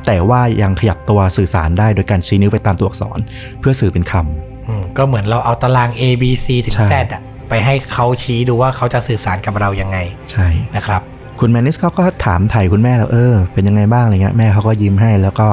[0.07, 3.19] แต่ว่ายังขยับตัวสื่อสารได้โดยการชี้นิ้วไปตามตัวอักษร
[3.61, 9.99] เพื่อสื่อเป็นคำอืมก็เหมือนเราเอาตาราง A B C ถึงใช่ Z อะไปให้เขาชี้ดูว่าเขาจะสื่อสารกับเรายังไง
[10.31, 11.03] ใช่นะครับ
[11.41, 15.49] คุณแมนนิสเขาก็ถามไถ่คุณแม่แล้วเออ เป็นยังไงบ้างอะไรเงี้ยแม่เขาก็ยิ้มให้แล้วก็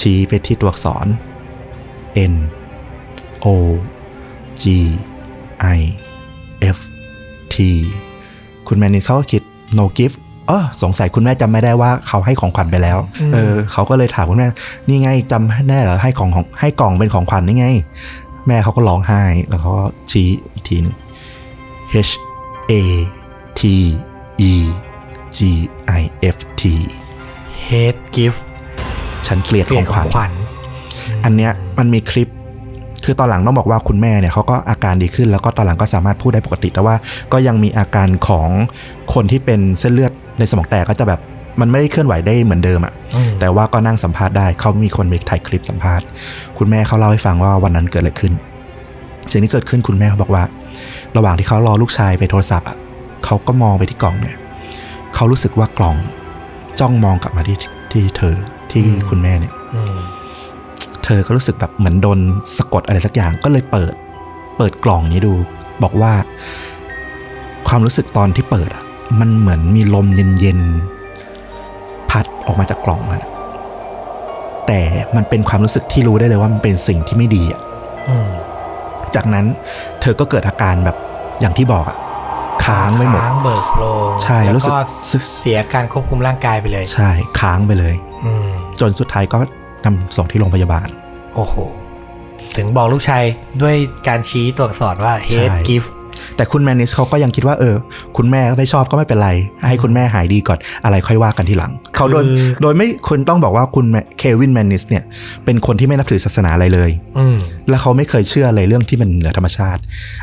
[0.00, 1.06] ชี้ไปที่ตัวอักษร
[2.32, 2.34] N
[3.44, 3.46] O
[4.62, 4.64] G
[5.76, 5.80] I
[6.76, 6.78] F
[7.54, 7.56] T
[8.68, 9.42] คุณแมนนิสเขาก็คิด
[9.78, 10.16] no gift
[10.48, 14.48] เออสงสัยคุณแม่จำไม่ได้ว่าเขาให้ของขวัญไปแล้วอืมเออ เขาก็เลยถามคุณแม่
[14.88, 17.66] นี่ไงจำแน่เหรอให้ของของให้กล่องเป็นของขวัญนี่ไง
[18.46, 20.96] แม่เขาก็ร้องไห้ แล้วเขาก็ชี้อีกทีหนึง
[22.08, 22.12] H
[22.70, 22.72] A
[23.58, 23.62] T
[24.50, 24.52] E
[25.36, 25.38] G
[26.00, 26.02] I
[26.34, 26.62] F T
[27.68, 28.40] Hate Gift
[29.28, 30.30] ฉันเกลียดเปลี่ขยอนงขขอวังญขวัญ
[31.24, 32.28] อันเนี้ยมันมีคลิป
[33.04, 36.94] คือตอนหลังต้องบอกว่าคุณแม่เนี่ยเขาก็อาการดีขึ้น แล้วก็ตอนหลังก็สามารถพูดได้ปกติ แต่ว่า
[37.32, 38.48] ก็ยังมีอาการของ
[39.14, 41.20] คนที่เป็นเส้นเลือดในสมองแตกก็จะแบบ
[41.60, 46.04] มันไม่ได้เคลื่อนไหวได้เหมือนเดิมอะอืมแต่ว่าก็นั่งสัมภาษณ์ได้ เขามีคนไปถ่ายคลิปสัมภาษณ์
[46.58, 48.32] คุณแม่เขาเล่าให้ฟังว่าวันนั้นเกิดอะไรขึ้น
[49.30, 50.42] สิ่งที่เกิดขึ้นคุณแม่เขาบอกว่า
[51.16, 52.76] ระหว่างที่เขารอลูกชายไปโทรศัพท์อะ
[53.24, 54.36] เขาก็มองไปที่กล่องเนี่ย
[55.14, 55.96] เขารู้สึกว่ากล่อง
[56.80, 57.58] จ้องมองกลับมาที่
[57.92, 58.34] ที่เธอ
[58.72, 59.96] ที่คุณแม่เนี่ยอืม
[61.04, 62.18] เธอก็รู้สึกแบบเหมือนโดน
[62.56, 63.94] สะกดอะไรสักอย่างก็เลยเปิด
[64.58, 65.32] เปิดกล่องนี้ดู
[65.82, 66.12] บอกว่า
[67.68, 68.84] ความรู้สึกตอนที่เปิดอะ
[69.20, 73.30] มันเหมือนมีลมเย็นๆพัดออกมาจากกล่องมันอะ
[74.66, 74.80] แต่
[75.16, 77.60] มันเป็นความรู้สึกที่รู้ได้เลยว่ามันเป็นสิ่งที่ไม่ดีอะ
[78.08, 78.30] อืม
[79.14, 79.46] จากนั้น
[80.00, 80.96] เธอก็เกิดอาการแบบ
[81.40, 81.98] อย่างที่บอกอะ
[82.64, 84.80] ค้างไม่หมดค้างเบิกโพรงใช่แล้วรู้สึกก็
[85.38, 89.38] เสียการควบคุมร่างกายไปเลย ใช่ ค้างไปเลย อืม จนสุดท้ายก็
[89.84, 90.88] นำส่งที่โรงพยาบาล
[91.34, 91.54] โอ้โห
[92.56, 93.24] ถึงบอกลูกชาย
[93.62, 93.76] ด้วย
[94.08, 95.90] การชี้ตัวอักษรว่า Hate ใช่ Gift
[96.36, 97.76] แต่คุณแมนนิสเขาก็ยังคิดว่าเออ
[98.16, 99.30] คุณแม่ก็ไม่ชอบก็ไม่เป็นไร
[99.68, 103.86] ให้คุณแม่หายดีก่อนอะไรค่อยว่ากันทีหลัง เขาโดยคือโดยไม่คุณต้องบอกว่าคุณ
[104.18, 105.04] เควินแมนนิสเนี่ย
[105.44, 107.36] เป็นคนที่ไม่นับถือศาสนาอะไรเลยอืม
[107.68, 109.80] และเขาไม่เคยเชื่อเลยเรื่องที่มันเหนือธรรมชาติ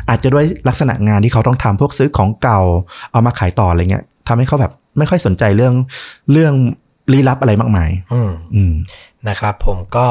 [0.08, 2.60] อาจจะด้วยลักษณะงานที่เขาต้องทำพวกซื้อของเก่า
[3.12, 5.74] เอามาขายต่ออะไรเงี้ยทำให้เขาแบบไม่ค่อยสนใจเรื่อง
[6.32, 6.54] เรื่อง
[7.12, 8.74] ลี้ลับอะไรมากมายอืมอืม
[9.28, 10.06] นะครับ ผมก็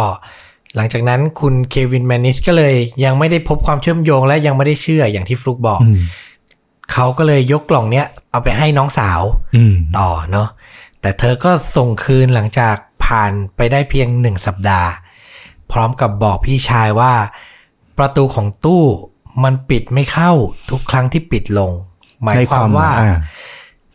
[0.76, 5.98] หลังจากนั้นคุณเควินแมนนิสก็เลยยังไม่ได้พบความเชื่อมโยงและยังไม่ได้เชื่ออย่างที่ฟลุกบอกอืม
[6.94, 9.22] เขาก็เลยยกกล่องเนี้ยเอาไปให้น้องสาว
[9.56, 10.48] อืมต่อเนาะ
[11.02, 14.90] แต่เธอก็ส่งคืนหลังจากผ่านไปได้เพียงหนึ่งสัปดาห์
[15.72, 17.14] พร้อมกับบอกพี่ชายว่า
[17.98, 18.84] ประตูของตู้
[19.44, 20.32] มันปิดไม่เข้า
[20.70, 21.72] ทุกครั้งที่ปิดลง
[22.24, 23.18] หมายในความว่าอ่า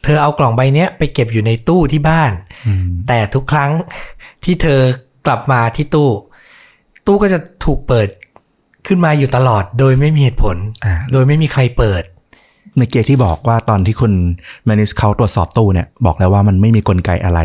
[0.04, 2.32] เธอเอากล่องใบเนี้ยไปเก็บอยู่ในตู้ที่บ้าน
[2.66, 3.70] อืมแต่ทุกครั้ง
[4.44, 4.80] ที่เธอ
[5.26, 6.10] กลับมาที่ตู้
[7.06, 8.08] ตู้ก็จะถูกเปิด
[8.86, 12.02] ขึ้นมาอยู่ตลอด โดยไม่มีเหตุผลอ่าโดยไม่มีใครเปิด
[12.76, 14.12] เมื่อกี้ที่บอกว่าตอนที่คุณ
[14.64, 17.40] แมนิสเขาตรวจสอบตู้เนี่ยบอกแล้วว่ามันไม่มีกลไกอะไร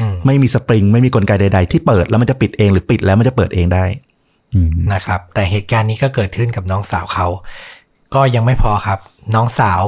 [0.00, 3.84] อืมไม่มีสปริง ไม่มีกลไกใด ๆ ที่เปิดแล้วมันจะปิดเองหรือปิดแล้วมันจะเปิดเองได้
[4.54, 7.26] อืมนะครับ แต่เหตุการณ์นี้ก็เกิดขึ้นกับน้องสาวเขา
[8.14, 8.98] ก็ยังไม่พอครับ
[9.34, 9.80] น้องสาว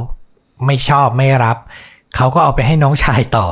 [0.67, 1.57] ไม่ชอบไม่รับ
[2.17, 3.47] เขาก็เอาไปให้น้องชายต่อ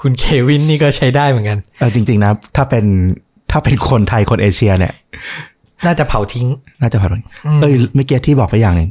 [0.00, 2.84] คุณเควินนี่ก็ใช้ได้เหมือนกันเออจริง ๆ นะ ถ้าเป็น
[3.50, 4.92] ถ้าเป็นคนไทยคนเอเชียเนี่ย
[5.86, 6.46] น่าจะเผาทิ้ง
[6.80, 7.10] น่าจะผ่าน
[7.46, 8.90] อืมเอ้ยเมื่อกี้ที่บอกไปอย่างหนึ่ง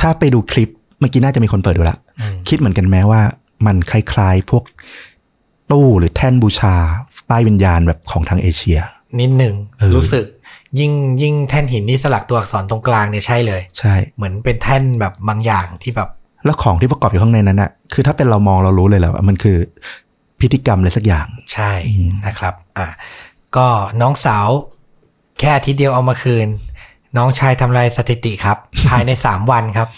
[0.00, 0.68] ถ้าไปดูคลิป
[1.00, 3.20] เมื่อกี้น่าจะมีคนเปิดดูละอืมคิดเหมือนกันแม้ว่า
[3.66, 4.64] มันคล้ายๆพวก
[5.70, 6.74] ตู้หรือแท่นบูชา
[7.28, 8.78] ป้ายวิญญาณแบบของทางเอเชีย
[9.20, 10.24] นิดหนึ่งเออรู้สึก
[10.78, 10.92] ยิ่ง
[11.22, 16.08] ยิ่งแท่นหินที่สลักตัวอักษรตรงกลางเนี่ยใช่เลย ใช่ เหมือนเป็นแท่นแบบบางอย่างที่แบบ
[16.44, 19.58] แล้วของที่ประกอบอยู่ข้างในนั้นอะคือถ้าเป็นเรามองเรารู้เลยแหละว่ามันคือ
[20.40, 21.72] พิธีกรรมอะไรสักอย่าง ใช่
[22.26, 22.88] นะครับอะ
[23.56, 23.68] ก็
[24.00, 24.48] น้องสาว
[25.38, 26.48] แค่อาทิตย์เดียวเอามาคืน
[27.16, 28.56] น้องชายทำลายสถิติครับ
[28.88, 29.88] ภายใน 3 วันครับ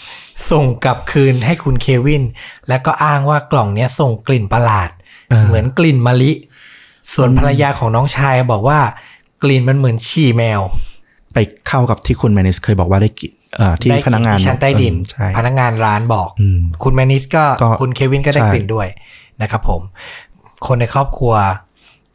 [0.51, 2.23] ส่งกลับคืนให้คุณเควิน
[2.67, 4.89] แล้วก็อ้างว่ากล่องเนี้ยส่งกลิ่นประหลาด
[5.29, 6.31] เออเหมือนกลิ่นมะลิ
[7.13, 8.79] ส่วนภรรยาของน้องชายบอกว่า
[9.43, 10.61] กลิ่นมันเหมือนฉี่แมว
[11.33, 13.44] ไปเข้ากับที่คุณแมนิสเคยบอกว่าได้กิเอ่อ
[13.81, 18.87] ที่ได้พนักงานที่ชั้นใต้ดินเออใช่พนักงานร้านบอกอืมคุณแมนิสก็ก็คุณเควินก็ได้ใช่กลิ่นด้วย
[19.41, 19.81] นะครับผม
[20.67, 21.33] คนในครอบครัว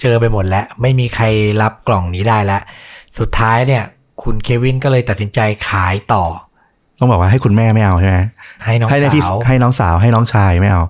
[0.01, 1.25] เจอไปหมดแล้ว ไม่มีใคร
[1.63, 2.63] รับกล่องนี้ได้แล้ว
[3.19, 3.85] สุดท้ายเนี่ย
[4.23, 6.25] คุณเควินก็เลยตัดสินใจขายต่อ
[6.99, 8.19] ต้องบอกว่าให้คุณแม่ไม่เอาใช่ไหม
[8.65, 10.83] ให้น้องให้ในที่สาวให้น้องสาวให้น้องชายไม่เอา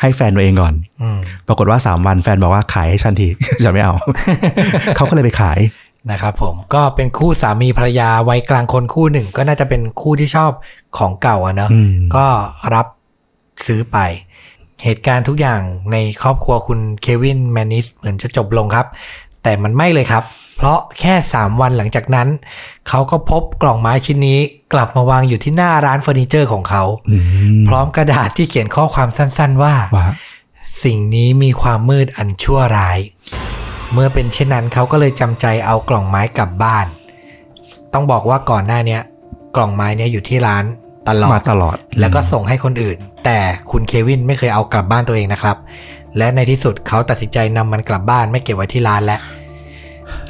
[0.00, 1.18] ให้แฟนตัวเองก่อนอืม
[1.48, 3.28] ปรากฏว่าสามวันแฟนบอกว่าขายให้ฉันที
[3.64, 3.94] ฉันไม่เอา
[4.96, 5.58] เขาก็เลยไปขาย
[6.10, 10.52] นะครับผมก็เป็นคู่สามีภรรยาวัยกลางคนคู่หนึ่ง ก็น่าจะเป็นคู่ที่ชอบ
[10.98, 12.26] ของเก่าอะเนอะอืมก็
[12.74, 12.86] รับ
[13.66, 13.98] ซื้อไป
[14.84, 15.60] เหตุการณ์ทุกอย่าง
[15.92, 18.86] ในครอบครัวคุณเควินแมนนิสเหมือนจะจบลงครับ
[19.42, 20.24] แต่มันไม่เลยครับ
[20.56, 22.28] เพราะแค่ 3 วันหลังจากนั้น
[22.88, 24.38] เขาก็พบกล่องไม้ชิ้นนี้
[24.72, 27.22] กลับมาวางอยู่ที่หน้าร้านเฟอร์นิเจอร์ของเขาอืม
[27.68, 30.08] พร้อมกระดาษที่เขียนข้อความสั้น ๆ ว่าว่า
[30.84, 32.98] สิ่งนี้มีความมืดอันชั่วร้าย
[33.92, 36.86] เมื่อเป็นเช่นนั้นเขาก็เลยจำใจเอากล่องไม้กลับบ้าน
[37.94, 39.00] ต้องบอกว่าก่อนหน้าเนี้ย
[39.56, 40.64] กล่องไม้เนี้ยอยู่ที่ร้าน
[41.08, 43.38] ตลอมาดตลอด แล้วก็ส่งให้คนอื่น แต่
[43.70, 45.56] คุณเควินไม่เคยเอากลับบ้านตัวเองนะครับ
[46.18, 49.20] และในที่สุดเขาตัดสินใจนำมันกลับบ้านไม่เก็บไว้ที่ร้านแล้ว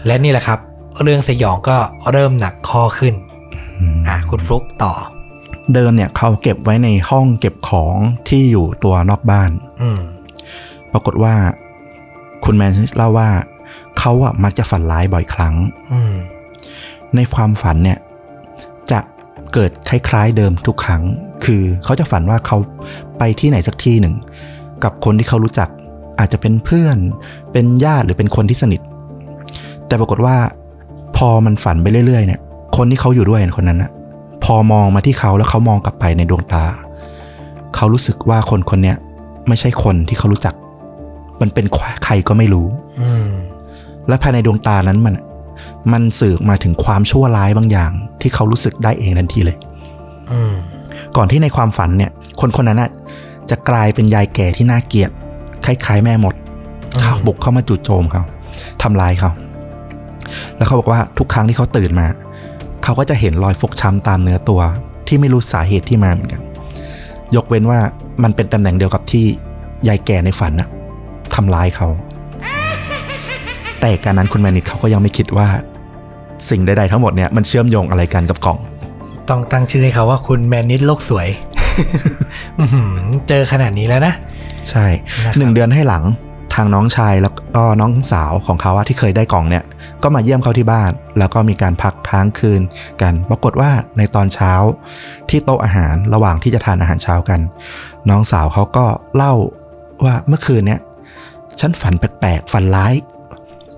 [0.07, 0.59] และนี่แหละครับ
[1.03, 1.77] เรื่องสยองก็
[2.13, 3.15] เริ่มหนักข้อขึ้น
[3.81, 4.93] อืมอะคุณฟลุกต่อ
[5.75, 7.97] เดิมเนี่ยเขาเก็บไว้ในห้องเก็บของ
[8.29, 9.51] ที่อยู่ตัวนอกบ้าน
[9.83, 10.01] อืม
[10.93, 11.35] ปรากฏว่า
[12.45, 13.29] คุณแมนซิสเล่าว่า
[13.99, 15.55] เขาอะมักจะฝันร้ายบ่อยครั้ง
[15.93, 16.15] อืม
[17.17, 17.99] ในความฝันเนี่ย
[18.91, 19.01] จะ
[19.53, 21.03] เกิดคล้ายๆเดิมทุกครั้ง
[21.45, 22.57] คือเขาจะฝันว่าเขา
[23.19, 24.15] ไปที่ไหนสักที่หนึ่ง
[24.85, 25.69] กับคนที่เขารู้จัก
[26.19, 26.97] อาจจะเป็นเพื่อน
[27.53, 28.81] เป็นญาติหรือเป็นคนที่สนิท
[29.87, 30.37] แต่ปรากฏว่า
[31.17, 32.41] พอมันฝันไปเรื่อยๆ เนี่ย
[32.77, 33.91] คนที่เขาอยู่ด้วยคนนั้นนะ
[34.45, 36.65] พอมองมาที่เขาแล้วเขามองกลับไปในดวงตา
[37.75, 38.97] เขารู้สึกว่าคนคนเนี้ย
[39.49, 40.55] ไม่ใช่คนที่เขารู้จัก
[41.41, 41.67] มันเป็น
[42.05, 42.67] ใครก็ไม่รู้
[43.03, 43.29] อืม
[44.09, 45.15] และภายในดวงตานั้นมัน
[45.93, 49.57] มันสื่อมาถึงความชั่วร้ายบางอย่าง ที่เขารู้สึกได้เองทันทีเลย
[50.33, 50.55] อืม
[51.17, 52.91] ก่อนที่ในความฝันเนี่ย คนคนนั้นน่ะ
[53.51, 55.11] จะกลายเป็นยายแก่ที่น่าเกลียด
[55.65, 56.35] คล้ายๆแม่มด
[56.95, 58.23] อืมเข้าบุกเข้ามาจู่โจมเขา
[58.83, 59.31] ทำลายเขา
[60.57, 62.07] แล้วเขาบอกว่าทุกครั้งที่เขาตื่นมา
[62.85, 64.61] เขาก็จะเห็นรอยฟกช้ำตามเนื้อตัว
[65.09, 66.41] ที่ไม่รู้สาเหตุที่มาเหมือนกัน
[67.37, 67.79] ยกเว้นว่า
[68.23, 69.25] มันเป็นตำแหน่งเดียวกับที่
[69.89, 70.69] ยายแก่ในฝันน่ะ
[71.39, 71.89] ทำร้ายเขา
[73.81, 75.49] แต่การนั้นคุณแมนิดเขาก็ยังไม่คิดว่า
[76.51, 78.59] สิ่งใดๆทั้งหมดเนี่ยมันเชื่อมโยงอะไรกันกับกล่อง
[79.29, 81.29] ต้องตั้งชื่อให้เขาว่าคุณแมนนิสโลกสวย
[82.59, 84.15] อื้อหือเจอขนาดนี้แล้วนะ
[84.71, 86.05] ใช่นะครับหนึ่งเดือนให้หลัง
[86.55, 89.65] ทางน้องชายแล้วก็น้องสาวของเขาอะที่เคยได้กล่องเนี่ย
[90.03, 92.61] ก็มาเยี่ยมเขาที่บ้าน แล้วก็มีการพักค้างคืน
[93.03, 94.53] กัน ปรากฏว่าในตอนเช้า
[95.31, 97.41] ที่โต๊ะอาหารระหว่างที่จะทานอาหารเช้ากัน
[98.11, 99.35] น้องสาวเขาก็เล่า
[100.05, 100.81] ว่าเมื่อคืนเนี่ย
[101.61, 102.95] ฉันฝันแปลกๆ ฝันร้าย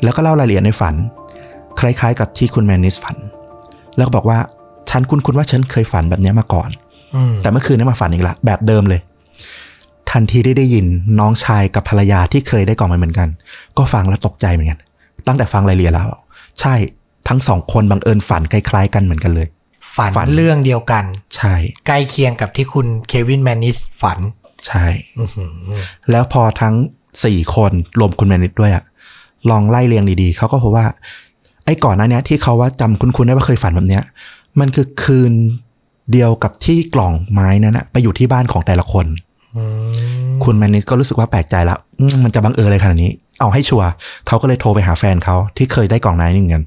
[0.03, 0.95] แล้วก็เล่ารายละเอียดในฝัน
[1.81, 3.17] คล้ายๆ กับที่คุณแมนนิสฝัน
[3.97, 4.39] แล้วก็บอกว่า
[4.91, 6.71] ฉันคุ้นๆว่าฉันเคยฝันแบบเนี้ยมาก่อน
[7.15, 9.01] อืมแต่เมื่อคืนนี้มาฝันอีกละแบบเดิมเลย
[10.11, 10.87] ทันทีที่ได้ยิน
[11.21, 13.29] น้องชายกับภรรยาที่เคยได้กล่องมาเหมือนกัน
[13.79, 14.79] ก็ฟังแล้วตกใจเหมือนกัน
[15.27, 16.09] ตั้งแต่ฟังรายละเอียดแล้ว
[16.61, 16.75] ใช่
[17.29, 19.47] ทั้งสองคนบังเอิญฝันคล้ายๆ กันเหมือนกันเลย
[19.97, 21.05] ฝันฝันเรื่องเดียวกัน
[21.37, 21.55] ใช่
[21.87, 24.19] ใกล้เคียงกับที่คุณเควินแมนนิสฝัน
[24.67, 24.85] ใช่
[25.19, 25.55] อื้อหือ
[26.11, 26.75] แล้วพอทั้ง
[27.25, 28.85] สี่คนรวมคุณแมนิดด้วยอะ
[29.51, 30.87] ลองไล่เรียงดีๆ เขาก็พบว่า
[31.67, 34.03] ไอ้ก่อนหน้าเนี้ยที่เขาว่าจำคุ้นๆได้ว่าเคยฝันแบบเนี้ย
[34.61, 35.33] มันคือคืน
[36.13, 39.07] เดียวกับที่กล่องไม้นั้นอะไปอยู่ที่บ้านของแต่ละคน
[39.57, 39.63] อื
[40.31, 43.89] มคุณแมนนิสก็รู้สึกว่าแปลกใจละอืมมันจะบังเอิญอะไรขนาดนี้ เอาให้ชัวร์
[44.27, 46.65] เขาก็เลยโทรไปหาแฟนเขาที่เคยได้กล่องไม้นี่เหมือนกัน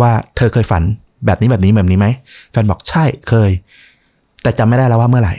[0.00, 0.82] ว่าเธอเคยฝัน
[1.26, 2.06] แบบนี้แบบนี้แบบนี้ไหม
[2.52, 3.50] แฟนบอกใช่เคย
[4.42, 5.34] แต่จำไม่ได้แล้วว่าเมื่อไหร่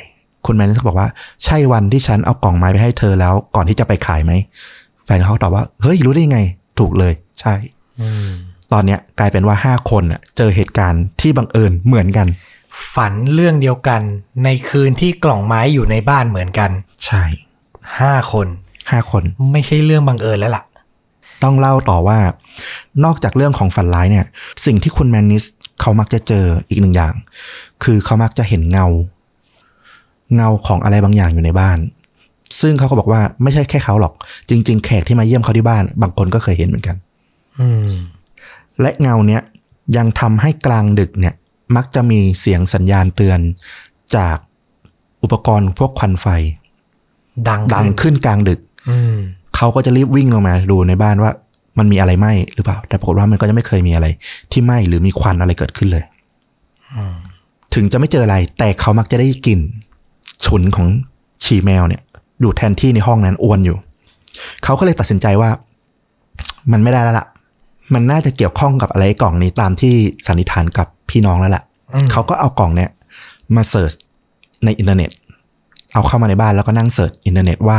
[0.48, 1.10] คุณแมนนิสก็บอกว่า
[1.46, 4.32] ใช่วันที่ฉันเอากล่องไม้ไปให้เธอแล้ว ก่อนที่จะไปขายไหม
[5.06, 6.40] แฟนเขาตอบว่า เฮ้ย รู้ได้ยังไง
[6.80, 7.54] ถูกเลย ใช่
[8.02, 8.30] อืม
[8.72, 12.28] ตอนเนี้ยกลายเป็นว่าห้าคนน่ะเจอเหตุการณ์ที่บังเอิญเหมือนกัน
[12.94, 14.02] ฝันเรื่องเดียวกัน
[14.44, 16.72] ในคืนที่กล่องไม้อยู่ในบ้านเหมือนกัน
[17.06, 17.24] ใช่
[18.00, 18.48] ห้าคน
[18.92, 20.64] ห้าคน ไม่ใช่เรื่องบังเอิญแล้วล่ะ
[21.44, 22.20] ต้องเล่าต่อว่า
[23.06, 24.26] นอกจากเรื่องของฝันร้ายเนี่ย
[24.66, 25.44] สิ่งที่คุณแมนนิส
[25.82, 27.14] เขามักจะเจออีกหนึ่งอย่าง
[27.84, 28.88] คือเขามักจะเห็นเงา
[30.36, 31.80] เงาของอะไรบางอย่างอยู่ในบ้าน
[32.62, 34.13] ซึ่งเขาก็บอกว่าไม่ใช่แค่เขาหรอก
[34.50, 36.96] จริง ๆ แขกที่มาเยี่ยมเขาที่บ้าน บางคนก็เคยเห็นเหมือนกัน
[37.60, 37.92] อืม
[38.82, 39.42] และเงาเนี้ย
[39.98, 41.34] ยังทำให้กลางดึกเนี่ย
[41.76, 43.40] มักจะมีเสียงสัญญาณเตือน
[44.16, 44.38] จาก
[45.24, 46.28] อุปกรณ์พวกควันไฟ
[47.50, 48.60] ดังดังขึ้นกลางดึก
[48.90, 49.16] อืม
[49.56, 51.32] เขาก็จะรีบวิ่งลงมาดูในบ้านว่า
[51.78, 54.08] มันมีอะไรไหมหรือเปล่า แต่ปรากฏว่ามันก็จะไม่เคยมีอะไร
[54.52, 56.04] ที่ไหมหรือมีควันอะไรเกิดขึ้นเลย
[57.74, 59.60] ถึงจะไม่เจออะไร แต่เขามักจะได้กลิ่น
[60.45, 60.88] ฉุนของ
[61.43, 62.02] ฉี่แมวเนี่ย
[62.41, 63.78] อยู่แทนที่ในห้องนั้นอวนอยู่
[64.63, 65.50] เขาก็เลยตัดสินใจว่า
[66.71, 67.28] มันไม่ได้แล้วล่ะ
[67.93, 69.93] มันน่าจะเกี่ยวข้องกับอะไรกล่องนี้ตามที่
[70.28, 71.63] สันนิษฐานกับพี่น้องแล้วล่ะ
[72.12, 72.89] เขาก็เอากล่องเนี่ย
[73.56, 73.91] มา search
[74.65, 75.12] ในอินเทอร์เน็ต
[75.93, 77.78] เอาเข้ามาในบ้านแล้วก็นั่ง search อินเทอร์เน็ตว่า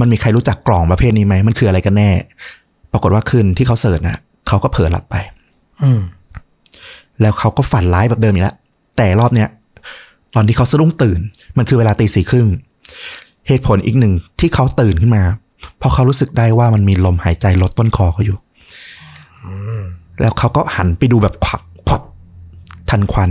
[0.00, 2.10] มันมีใครรู้จักกล่องประเภทนี้ไหม มันคืออะไรกันแน่
[2.92, 5.14] ปรากฏว่าคืนที่เขา search นะเขาก็เผลอหลับไป
[5.82, 6.00] อืม
[7.20, 8.56] แล้วเขาก็ฝันร้ายแบบเดิมอีกแล้ว
[8.96, 9.48] แต่รอบเนี้ย
[10.34, 11.20] ตอนที่เขาสะดุ้งตื่น
[11.56, 12.48] มันคือเวลาตีสี่ครึ่ง
[13.48, 15.22] เหตุผลอีกหนึ่งที่เขาตื่นขึ้นมา
[15.78, 18.38] เพราะเขารู้สึกได้ว่ามันมีลมหายใจรดต้นคอเขาอยู่
[20.20, 22.02] แล้วเขาก็หันไปดูแบบขวักขวัก
[22.90, 23.30] ทันควัน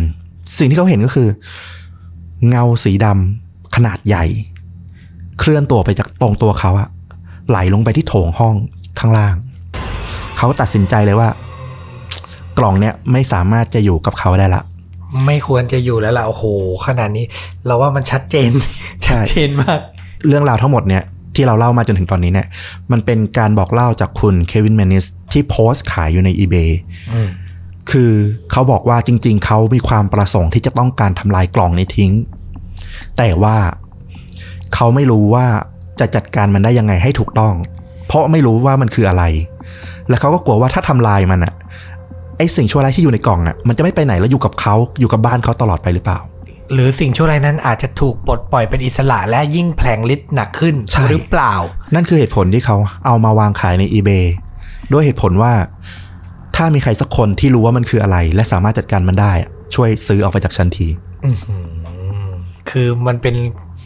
[0.58, 1.30] สิ่งที่เขาเห็นก็คือ
[2.48, 4.26] เงาสีดำขนาดใหญ่
[5.40, 6.88] เคลื่อนตัวไปจากตรงตัวเขาอะ
[7.50, 8.56] ไหลลงไปที่โถงห้อง
[9.00, 9.36] ข้างล่าง
[10.38, 11.30] เขาตัดสินใจเลยว่า
[12.58, 14.62] กล่องเนี้ยไม่สามารถจะอยู่กับเขาได้ละ
[15.26, 16.46] ไม่ควรจะอยู่แล้วล่ะโอ้โห
[16.86, 17.26] ขนาดนี้
[17.66, 18.52] เราว่ามันชัดเจน
[19.04, 19.80] ใช่ชัดเจนมาก
[20.28, 21.04] เรื่องราวทั้งหมดเนี่ย
[21.36, 22.48] ที่เราเล่ามาจนถึงตอนนี้เนี่ย
[22.92, 26.70] มันเป็นการบอกเล่าจากคุณเควินแมนนิสที่โพสต์ขายอยู่ใน eBay
[27.14, 27.30] อืม
[27.92, 28.12] คือ
[28.52, 32.12] เขาบอกว่าจริง ๆ เขามีความประสงค์ที่จะต้องการทำลายกล่องนี้ทิ้ง
[33.18, 33.56] แต่ว่า
[34.76, 35.46] เขาไม่รู้ว่า
[36.00, 37.54] จะจัดการมันได้ยังไงให้ถูกต้อง
[38.08, 39.24] เพราะไม่รู้ว่ามันคืออะไร
[40.10, 41.54] และเขาก็กลัวว่าถ้าทำลายมันอะ
[41.91, 46.20] ไอสิ่งชั่วร้ายที่อยู่ในกล่องอะมันจะไม่ไปไหนแล้วอยู่กับเขาอยู่กับบ้านเขาตลอดไปหรือเปล่า
[46.74, 51.54] หรือสิ่งชั่วร้ายนั้นอาจจะถูกปลดปล่อยเป็นอิสระและยิ่งแผลงฤทธิ์หนักขึ้นใช่หรือเปล่า
[51.96, 54.26] นั่นคือเหตุผลที่เขาเอามาวางขายใน eBay
[54.94, 55.54] ด้วยเหตุผลว่า
[56.56, 60.88] ถ้ามีใครสักคนที่รู้ว่ามันคืออะไร และสามารถจัดการมันได้อะช่วยซื้อออกไปจากฉันที
[62.70, 63.36] คือมันเป็น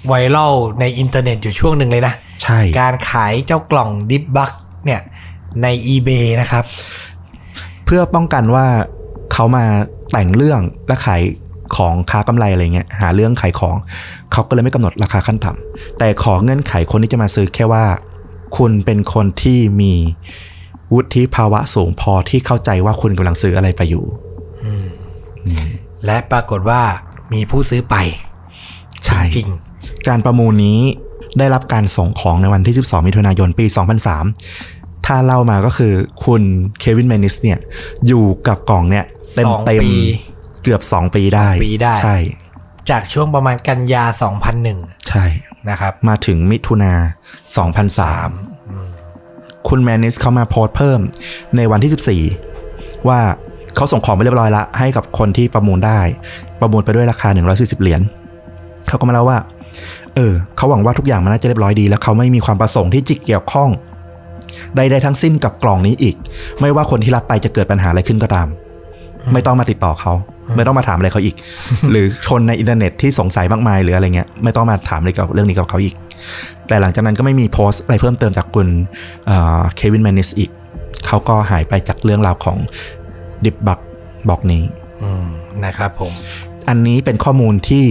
[0.07, 2.13] ไวรัลในอินเทอร์เน็ตอยู่ช่วงหนึ่งเลยนะ
[2.43, 4.51] ใช่ การขายเจ้ากล่องดิฟบัก
[4.85, 5.01] เนี่ย
[5.61, 6.63] ใน eBay นะครับ
[7.86, 8.67] เพื่อป้องกันว่า
[9.34, 9.65] เขามา
[10.12, 11.21] แต่งเรื่องและขาย
[11.76, 13.76] ของค้ากำไรอะไรเงี้ยหาเรื่องขายของ
[14.32, 17.86] เขาก็เลยไม่กำหนดราคาขั้นต่ำแต่ขอเงื่อนไขคนที่จะมาซื้อแค่ว่า
[18.58, 19.93] คุณเป็นคนที่มี
[20.93, 24.06] วุฒิภาวะสูงพอที่เข้าใจว่าคุณกำลังซื้ออะไรไปอยู่
[26.06, 26.82] และปรากฏว่า
[27.34, 27.95] มีผู้ซื้อไป
[29.06, 29.50] ใช่จริง
[30.08, 30.80] การประมูลนี้
[31.39, 33.65] ได้รับการส่งของในวันที่ 12 มิถุนายนปี
[34.26, 34.74] 2003
[35.05, 35.93] ถ้าเล่ามาก็คือ
[36.25, 36.41] คุณ
[36.79, 37.59] เควินแมนิสเนี่ย
[38.07, 39.95] อยู่กับกล่องเนี่ยเต็มสองเต็มปี
[40.63, 42.17] เกือบ2ปีได้สองปีได้ ใช่
[42.89, 44.03] จากช่วงประมาณกันยา
[44.55, 45.25] 2001ใช่
[45.69, 46.93] นะครับ มาถึงมิถุนา
[48.25, 50.99] 2003คุณแมนิสเขามาโพสต์เพิ่ม
[51.55, 52.23] ในวันที่
[52.67, 53.19] 14ว่า
[53.75, 55.99] เขาส่งของไปเรียบร้อยละ ให้กับคนที่ประมูลได้
[56.61, 58.01] ประมูลไปด้วยราคา 140 เหรียญ
[58.87, 59.39] เขาก็มาเล่าว่า
[60.15, 63.69] เออเขาหวังว่าทุกอย่างมันน่าจะเรียบร้อยดี แล้วเขาไม่มีความประสงค์ที่จะเกี่ยวข้อง
[64.75, 66.15] ใดๆทั้งสิ้นกับกล่องนี้อีก
[66.61, 68.47] ไม่ว่าคนที่รับไปจะเกิดปัญหาอะไรขึ้นก็ตาม
[69.33, 70.13] ไม่ต้องมาติดต่อเขา
[70.55, 71.35] ไม่ต้องมาถามอะไรเขาอีก
[71.91, 75.93] หรือคนในอินเทอร์เน็ตที่สงสัยมากมายหรืออะไรเงี้ยไม่ต้องมาถามอะไรกับเรื่องนี้กับเขาอีก
[76.67, 78.67] แต่หลังจากนั้นก็ไม่มีโพสต์อะไรเพิ่มเติมจากคุณ
[79.75, 80.51] เควินแมนนิสอีก
[81.07, 82.57] เขาก็หายไปจากเรื่องราวของ
[83.45, 83.79] ดิบบัก
[84.29, 84.63] บอกนี้
[85.03, 85.25] อืม
[85.65, 86.11] นะครับผม
[86.69, 87.85] อันนี้เป็นข้อมูลที่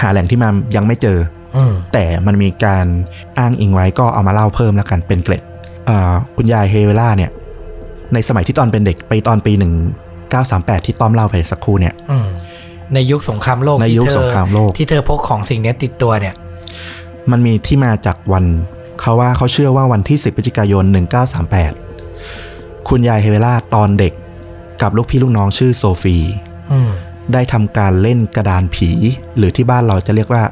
[0.00, 1.18] หาแหล่งที่มายังไม่เจอ
[1.56, 2.86] อืมแต่มันมีการ
[3.38, 5.53] อ้างอิงไว้ก็เอามาเล่าเพิ่มแล้วกันเป็นเกร็ดอ่า
[6.36, 7.30] คุณยายเฮเวล่าเนี่ย
[8.12, 9.52] ในสมัยที่ตอนเป็นเด็กไปตอนปี
[10.18, 12.26] 1938ที่ต้อมเล่าไปสักครู่เนี่ยอืม
[12.94, 16.34] ในยุคสงครามโลกในที่ยุคเธอสงครามโลกที่เธอพกของสิ่งเนี้ยติดตัวเนี่ย
[17.30, 18.44] มันมีที่มาจากวัน
[19.00, 20.84] เขาว่าเขาเชื่อว่าวันที่10พฤศจิกายน
[22.06, 24.12] 1938คุณยายเฮเวล่าตอนเด็ก
[24.82, 26.16] กับลูกพี่ลูกน้องชื่อโซฟี
[26.72, 26.90] อืม
[27.32, 28.90] ได้ทำการเล่นกระดานผี
[29.36, 30.42] หรือที่บ้านเราจะเรียกว่า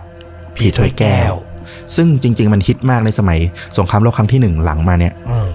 [0.56, 1.32] ผีถ้วยแก้ว
[1.96, 3.38] ซึ่งจริง ๆ มันฮิตมากในสมัย
[3.78, 5.48] สงครามโลกครั้งที่หนึ่งหลังมาเนี่ยอืม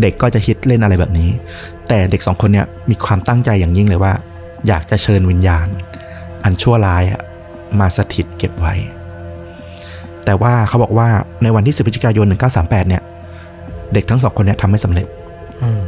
[0.00, 1.28] เด็กก็จะฮิตเล่นอะไรแบบนี้
[1.88, 4.12] แต่เด็กสองคนเนี่ยมีความตั้งใจอย่างยิ่งเลยว่า
[4.68, 5.66] อยากจะเชิญวิญญาณ
[6.44, 7.20] อันชั่วร้ายอะ
[7.80, 8.74] มาสถิตเก็บไว้
[10.24, 11.08] แต่ว่าเขาบอกว่า
[11.42, 13.02] ในวันที่ 10พฤศจิกายน 1938 เนี่ย
[13.92, 15.06] เด็กทั้งสองคนเนี่ยทำไม่สำเร็จ
[15.62, 15.82] อืม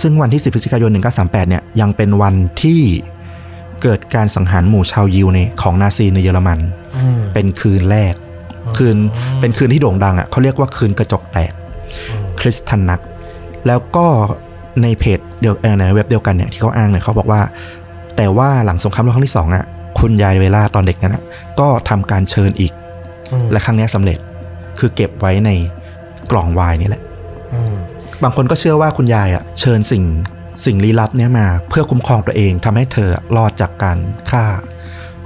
[0.00, 2.80] ซึ่งวันที่ 10พฤศจิกายน 1938 เนี่ยยังเป็นวันที่
[3.82, 6.58] เกิดการสังหารหมู่ชาวยิวในของนาซีในเยอรมัน
[6.96, 8.14] อืมเป็นคืนแรก
[8.76, 8.96] คืน
[9.40, 11.52] เป็นคืนที่โด่งดังอะเขาเรียกว่าคืนกระจกแตก
[12.40, 13.00] คริสตันนัก
[13.66, 14.06] แล้วก็
[14.82, 17.40] ในเพจเดียวเอ่อในเว็บเดียวกันเนี่ยที่เขาอ้างเนี่ยเขาบอกว่า
[18.16, 19.64] แต่ว่าหลังสงครามโลกครั้งที่สองอะ
[20.00, 21.22] คุณยายเวลาตอนเด็กนั้นอะ
[21.60, 22.72] ก็ทำการเชิญอีก
[23.32, 24.18] อืมและครั้งเนี้ยสำเร็จ
[24.78, 25.50] คือเก็บไว้ใน
[26.30, 27.02] กล่องวายนี่แหละ
[27.54, 27.74] อืม
[28.22, 30.04] บางคนก็เชื่อว่าคุณยายอะเชิญสิ่ง
[30.66, 33.98] สิ่งลี้ลับเนี้ยมา เพื่อคุ้มครองตัวเองทำให้เธอรอดจากการ
[34.30, 34.44] ฆ่า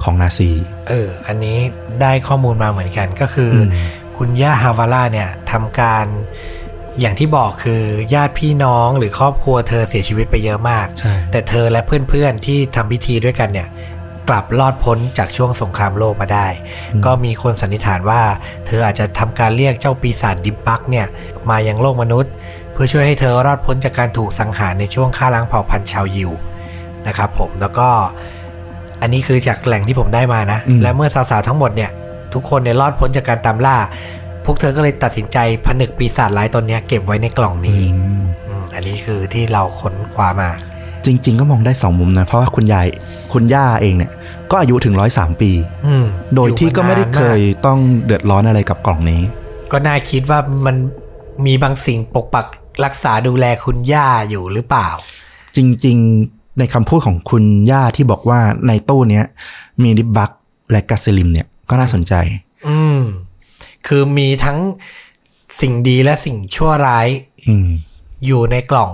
[0.03, 0.51] ของนาซี
[0.89, 1.57] เออ อันนี้
[2.01, 3.87] ได้ข้อมูลมาเหมือนกันก็คืออม
[4.17, 6.05] คุณย่าฮาวาร่าเนี่ยทำการ
[6.99, 7.83] อย่างที่บอกคือ
[8.13, 13.67] ญาติพี่น้องหรือครอบครัวเธอเสียชีวิตไปเยอะมากใช่แต่เธอและเพื่อนๆที่ทำพิธีด้วยกันเนี่ย
[14.29, 16.47] กลับรอดพ้นจากช่วงสงครามโลกมาได้
[17.05, 18.21] ก็มีคนสันนิษฐานว่า
[18.65, 21.07] เธออาจจะทำการเรียกเจ้าปีศาจดิบบักเนี่ย
[21.49, 22.31] มายังโลกมนุษย์
[22.73, 26.31] เพื่อช่วยให้เธอรอดพ้นจากการถูกสังหารในช่วงฆ่าล้างเผ่าพันธุ์ชาวยิว
[27.07, 27.89] นะครับผมแล้วก็
[29.01, 31.91] อันนี้คือจากแหล่งที่ผมได้มานะอืมและเมื่อสาวๆทั้งหมดเนี่ย
[32.33, 33.77] ทุกคนเนี่ยรอดพ้นจากการตามล่า
[34.45, 37.95] พวกเธอก็เลยตัดสินใจผนึกปีศาจร้ายตนเนี้ยเก็บไว้ในกล่องอืนี้ม
[38.47, 40.49] อืมอันนี้คือที่เราค้นคว้ามา
[41.05, 42.87] จริง ๆ ก็มองได้สองมุมนะ เพราะว่าคุณยาย
[43.33, 44.11] คุณย่าเองเนี่ย
[44.51, 45.51] ก็อายุถึงร้อยสามปี
[45.87, 49.21] อืมโดยที่ก็ไม่ได้อานานเคยต้องเดือดร้อนอะไรกับกล่องนี้
[49.71, 50.75] ก็น่าคิดว่ามัน
[51.45, 52.45] มีบางสิ่งปกปัก
[52.85, 54.89] รักษาดูแลคุณย่าอยู่หรือเปล่า
[55.55, 59.25] จริง ๆ ในคำพูดของคุณย่าที่บอกว่าในตู้เนี้ย
[59.83, 60.31] มีดิบบัก
[60.71, 62.13] และกัสซิลิมเนี่ยก็น่าสนใจ
[62.67, 63.01] อืม
[63.87, 64.59] คือมีทั้ง
[65.61, 67.07] สิ่งดีและสิ่งชั่วร้าย
[67.47, 67.69] อืม
[68.25, 68.91] อยู่ในกล่อง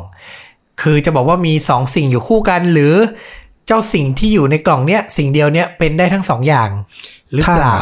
[0.82, 2.94] คือจะบอกว่ามีสองสิ่งอยู่คู่กัน หรือ
[3.68, 6.70] เจ้าสิ่งที่อยู่ในกล่องเนี้ยสิ่งเดียวเนี้ยเป็นได้ทั้งสองอย่าง
[7.34, 7.80] หรือเปล่า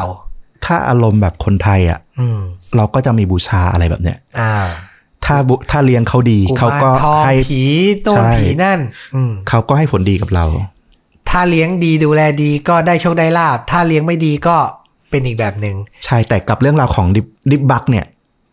[0.65, 2.39] ถ้าอารมณ์แบบคนไทยอะอืม
[2.75, 4.53] เราก็จะมีบูชาอะไรแบบเนี้ยอ่า
[5.25, 7.61] ถ้าบุถ้าเลี้ยงเขาดีกุเขามารก็ทองให้ผี
[8.03, 8.79] โน่นใช่ผีนั่น
[9.15, 10.45] อืมเขาก็ให้ผลดีกับเรา
[11.29, 14.57] ถ้าเลี้ยงดีดูแลดีก็ได้โชคได้ลาบ ถ้าเลี้ยงไม่ดีก็
[15.09, 18.05] เป็นอีกแบบหนึ่งใช่แต่กับเรื่องราวของดิบดิบบักเนี่ย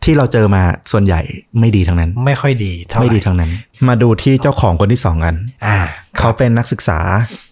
[0.03, 1.19] ที่เราเจอมาส่วนใหญ่
[1.59, 3.51] ไม่ดีทั้งนั้น ไม่ค่อยดีเท่าไหไม่ดีร่ทั้งนั้น
[3.87, 5.77] มาดูที่เจ้าของคนที่สองกันอ่า
[6.19, 6.99] เขาเป็นนักศึกษา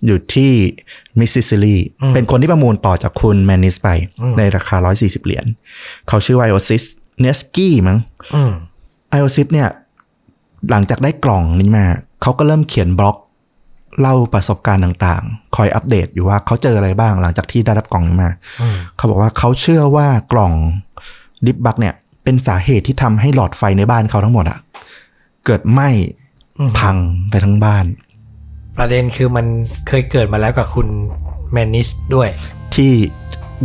[0.05, 0.51] อยู่ที่
[1.19, 3.89] มิสซิสซิปปีอืมเป็นคนที่ประมูลต่อจากคุณแมนนิสไป
[4.21, 5.45] อืมในราคา 140 เหรียญ
[6.07, 6.83] เขาชื่อว่าไอโอซิส
[7.21, 7.97] เนสกี้มั้ง
[9.11, 9.69] อืมไอโอซิสเนี่ย
[10.69, 11.85] หลังจากได้กล่องนี้มา
[12.21, 13.17] เขาก็เริ่มเขียนบล็อก
[13.99, 18.29] เล่าประสบการณ์ต่างๆ คอยอัปเดตอยู่ว่าเขาเจออะไรบ้างหลังจากที่ได้รับกล่องนี้มา
[18.61, 20.53] อืมเขาบอกว่าเขาเชื่อว่ากล่อง
[21.45, 21.93] ดิบบักเนี่ย
[22.23, 24.59] เป็นสาเหตุที่ทำให้หลอดไฟในบ้านเขาทั้งหมดอะ
[25.45, 25.89] เกิดไหม้
[26.59, 26.97] อืมพัง
[27.29, 27.85] ไปทั้งบ้าน
[28.77, 29.45] ประเด็นคือมัน
[29.87, 30.87] เคยเกิดมาแล้วกับคุณ
[31.51, 32.29] แมนนิสด้วย
[32.75, 32.91] ที่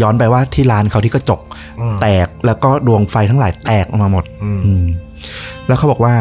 [0.02, 1.40] ย้อนไปว่าที่ร้านเขาที่กระจก
[1.80, 4.84] อืมแตกแล้วก็ดวงไฟทั้งหลายแตกออกมาหมด อืมอืม
[5.66, 6.14] แล้วเขาบอกว่า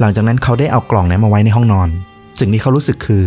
[0.00, 1.88] หลังจากนั้นเขาได้เอากล่องเนี้มาไว้ในห้องนอน
[2.40, 3.22] สิ่งที่เขารู้สึกคือ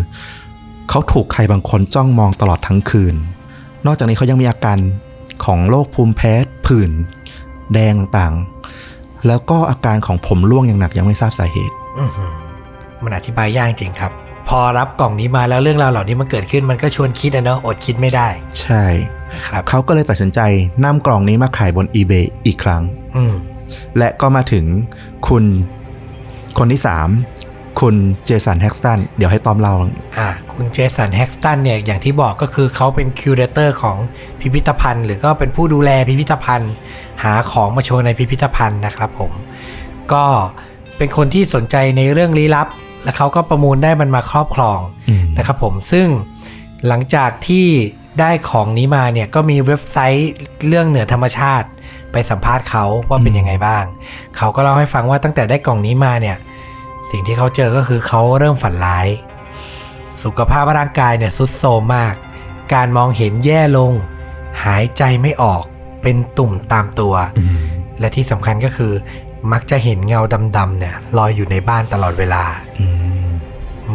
[0.90, 3.16] เขาถูกใครบางคนจ้องมองตลอดทั้งคืน
[3.86, 4.78] นอกจากนี้เขายังมีอาการ
[5.46, 6.34] ของโรคภูมิแพ้
[6.66, 6.92] ผื่น
[7.74, 12.32] แดงต่างๆ แล้วก็อาการของผมร่วงอย่างหนักยังไม่ทราบสาเหตุอื้อหือ
[13.04, 14.12] มันอธิบายยากจริงครับ
[14.48, 18.28] พอรับกล่องนี้มาแล้วเรื่องราวเหล่านี้มันเกิดขึ้นมันก็ชวนคิดนะเนอะอดคิดไม่ได้
[18.62, 18.84] ใช่
[19.34, 20.40] นะครับเขาก็เลยตัดสินใจ
[20.84, 22.82] นำกล่องนี้มาขายบน eBay อีกครั้ง
[23.16, 23.34] อืม
[23.98, 24.66] และก็มาถึง
[25.28, 25.44] คุณ
[26.58, 27.10] คนที่สาม
[27.80, 29.76] คุณเจสันแฮกสตันเดี๋ยวให้ตอมเล่า
[30.18, 33.98] อ่าคุณเจสันแฮกสตันเนี่ยอย่างที่บอกก็คือเขาเป็น curator ของ
[34.40, 36.74] พิพิธภัณฑ์ หรือก็เป็นผู้ดูแลพิพิธภัณฑ์
[37.24, 39.32] หาของมาโชว์ในพิพิธภัณฑ์นะครับผม
[40.14, 40.26] ก็
[40.98, 42.68] เป็นคนที่สนใจในเรื่องลี้ลับ
[43.04, 46.08] และเขาก็ประมูลได้มันมาครอบครองอืมนะครับผมซึ่ง
[46.88, 47.68] หลังจากที่
[48.20, 50.32] ได้ของนี้มาเนี่ยก็มีเว็บไซต์
[50.68, 51.68] เรื่องเหนือธรรมชาติ
[52.16, 53.84] ไปสัมภาษณ์เขาว่าเป็นยังไงบ้าง
[54.38, 56.38] เขาก็เล่าให้ฟังว่าตั้งแต่ได้กล่องนี้มาเนี่ย
[57.12, 59.08] สิ่งที่เขาเจอก็คือเขาเริ่มฝันร้าย
[60.24, 62.14] สุขภาพร่างกายเนี่ยทรุดโทรมมาก
[62.74, 63.92] การมองเห็นแย่ลง
[64.66, 65.64] หายใจไม่ออก
[66.04, 67.58] เป็นตุ่มตามตัวอืม
[68.00, 68.94] และที่สำคัญก็คือ
[69.52, 70.22] มักจะเห็นเงา
[70.58, 72.44] ดำๆเนี่ยลอยอยู่ในบ้านตลอดเวลา
[72.80, 72.86] อื
[73.26, 73.30] ม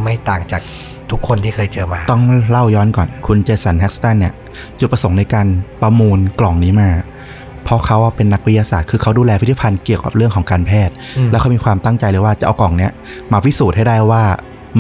[0.02, 0.62] ไม่ต่างจาก
[1.10, 4.34] ทุกคนที่เคยเจอมา ต้องเล่าย้อนก่อน คุณเจสันแฮกสตันเนี่ย
[4.78, 5.46] จุดประสงค์ในการ
[5.82, 6.90] ประมูลกล่องนี้มา
[7.70, 12.92] เพราะเขาเป็นนักวิทยาศาสตร์ คือเขาดูแลพิพิธภัณฑ์เกี่ยวกับเรื่องของการแพทย์อืมแล้วเขามีความตั้งใจเลยว่าจะเอากล่องเนี้ย
[13.32, 14.22] มาพิสูจน์ให้ได้ว่า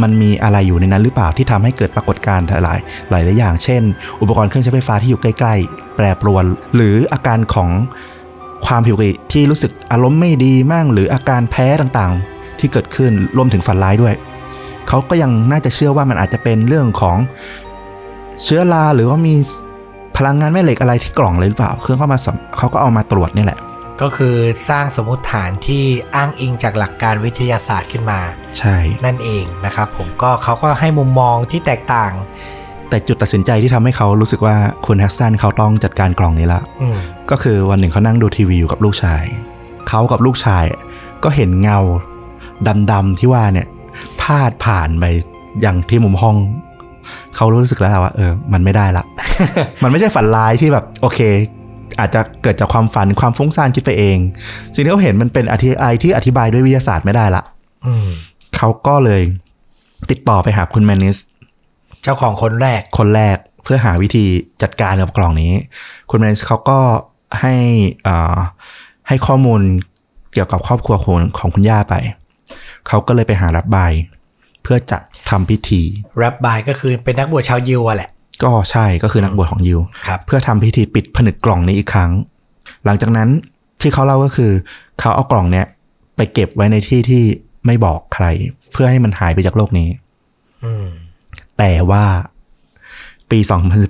[0.02, 2.74] มันมีอะไรอยู่ในนั้นหรือเปล่าที่ทำให้เกิดปรากฏการณ์หลายหลา
[3.20, 3.82] ยหลายอย่าง เช่น
[4.20, 6.44] อุปกรณ์เครื่องใช้ไฟฟ้าที่อยู่ใกล้ ๆ แปรปรวน
[6.76, 7.70] หรืออาการของ
[8.66, 14.14] ความผิวปกติที่รู้สึกอารมณ์ไม่ดีมั่งหรืออาการแพ้ต่างๆ ที่เกิดขึ้นรวมถึงฝันร้ายด้วย
[14.88, 17.16] เขาก็ยังน่าจะเชื่อว่ามันอาจจะเป็นเรื่องของ
[18.44, 19.34] เชื้อราหรือว่ามี
[20.20, 23.58] พลังงานแม่เหล็กอะไรที่กล่องเลยหรือเปล่า เครื่องเขามาสำเขาก็เอามาตรวจนี่แหละ
[24.02, 24.36] ก็คือ
[24.68, 28.20] สร้างสมมติฐานที่อ้างอิงจากหลักการวิทยาศาสตร์ขึ้นมา
[28.58, 32.12] ใช่ นั่นเองนะครับผมก็เขาก็ให้มุมมองที่แตกต่าง
[32.88, 34.56] แต่จุดตัดสินใจที่ทำให้เขารู้สึกว่า
[34.86, 36.98] คุณแฮกสตันเขาต้องจัดการกล่องนี้ละอืม
[37.30, 39.24] ก็คือวันหนึ่งเขานั่งดูทีวีอยู่กับลูกชาย
[39.88, 40.64] เขากับลูกชาย
[41.24, 41.78] ก็เห็นเงา
[42.92, 43.66] ดำๆที่ว่าเนี่ย
[44.20, 45.04] พาดผ่านไป
[45.60, 46.36] อย่างที่มุมห้อง
[47.36, 49.04] เขารู้สึกแล้วว่าเออ มันไม่ได้ละ
[49.82, 51.20] มันไม่ใช่ฝันร้ายที่แบบโอเค
[52.00, 54.18] อาจจะเกิดจากความฝันความฟุ้งซ่านคิดไปเอง
[54.74, 57.42] สิ่งที่เขาเห็นมันเป็นอธิบายที่อธิบายด้วยวิทยาศาสตร์ไม่ได้ละ
[57.86, 58.08] อืม
[58.56, 59.22] เขาก็เลย
[60.10, 61.16] ติดต่อไปหาคุณแมนนิส
[62.02, 64.24] เจ้าของคนแรกคนแรกเพื่อหาวิธี
[64.62, 65.52] จัดการกับกล่องนี้
[66.10, 66.78] คุณแมนส์เขาก็
[67.40, 67.54] ให้
[68.06, 68.36] อ่า
[69.08, 69.60] ให้ข้อมูล
[70.32, 71.94] เกี่ยวกับครอบครัวของของคุณย่าไป
[72.88, 74.98] เขาก็เลยไปหารับบายเพื่อจะ
[75.30, 75.80] ทำพิธี
[76.18, 78.10] แรปบายก็คือเป็นนักบวชชาวยิวอะแหละ
[78.42, 82.10] ก็ใช่ก็คือนักบวชของยิวครับเพื่อทำพิธีปิดผนึกกล่องนี้อีกครั้ง
[82.84, 83.28] หลังจากนั้น
[83.80, 84.52] ที่เขาเล่าก็คือ
[85.00, 85.66] เขาเอากล่องเนี้ย
[86.16, 87.24] ไปเก็บไว้ในที่ที่
[87.66, 88.26] ไม่บอกใคร
[88.72, 89.88] เพื่อให้มันหายไปจากโลกนี้
[90.64, 90.88] อืม
[91.58, 92.04] แต่ว่า
[93.30, 93.38] ปี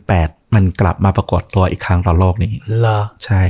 [0.02, 3.40] 2018 มันกลับมาปรากฏตัวอีกครั้งต่อโลกนี้เหรอใช่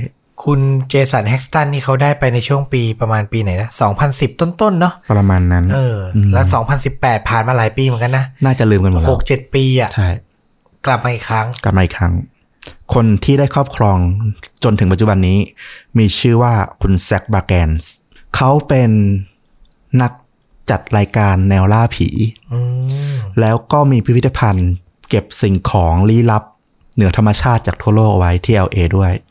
[0.44, 3.68] คุณเจสันแฮกสตันนี่เขาได้ไปในช่วงปีประมาณปีไหนนะ
[4.04, 5.98] 2010 ต้นๆ เนาะประมาณนั้น เออ
[6.34, 6.46] แล้ว
[6.86, 10.08] 2018 ผ่านมาหลายปีเหมือนกันนะ น่าจะลืมกันหมดหแล้วกเจ็ดปีอะใช่
[10.86, 12.12] กลับมาอีกครั้ง กลับมาอีกครั้ง
[12.94, 13.98] คนที่ได้ครอบครอง
[14.64, 15.38] จนถึงปัจจุบันนี้
[15.98, 17.90] มีชื่อว่าคุณแซคบาแกนส์
[18.36, 18.90] เขาเป็น
[20.02, 20.12] นัก
[20.70, 22.08] จัดรายการแนวล่าผี
[22.52, 22.58] อื
[23.12, 24.70] มแล้วก็มีพิพิธภัณฑ์
[25.08, 26.44] เก็บสิ่งของลี้ลับ
[26.94, 29.29] เหนือธรรมชาติจากทั่วโลกเอาไว้ที่ LA ด้วยอืมอืม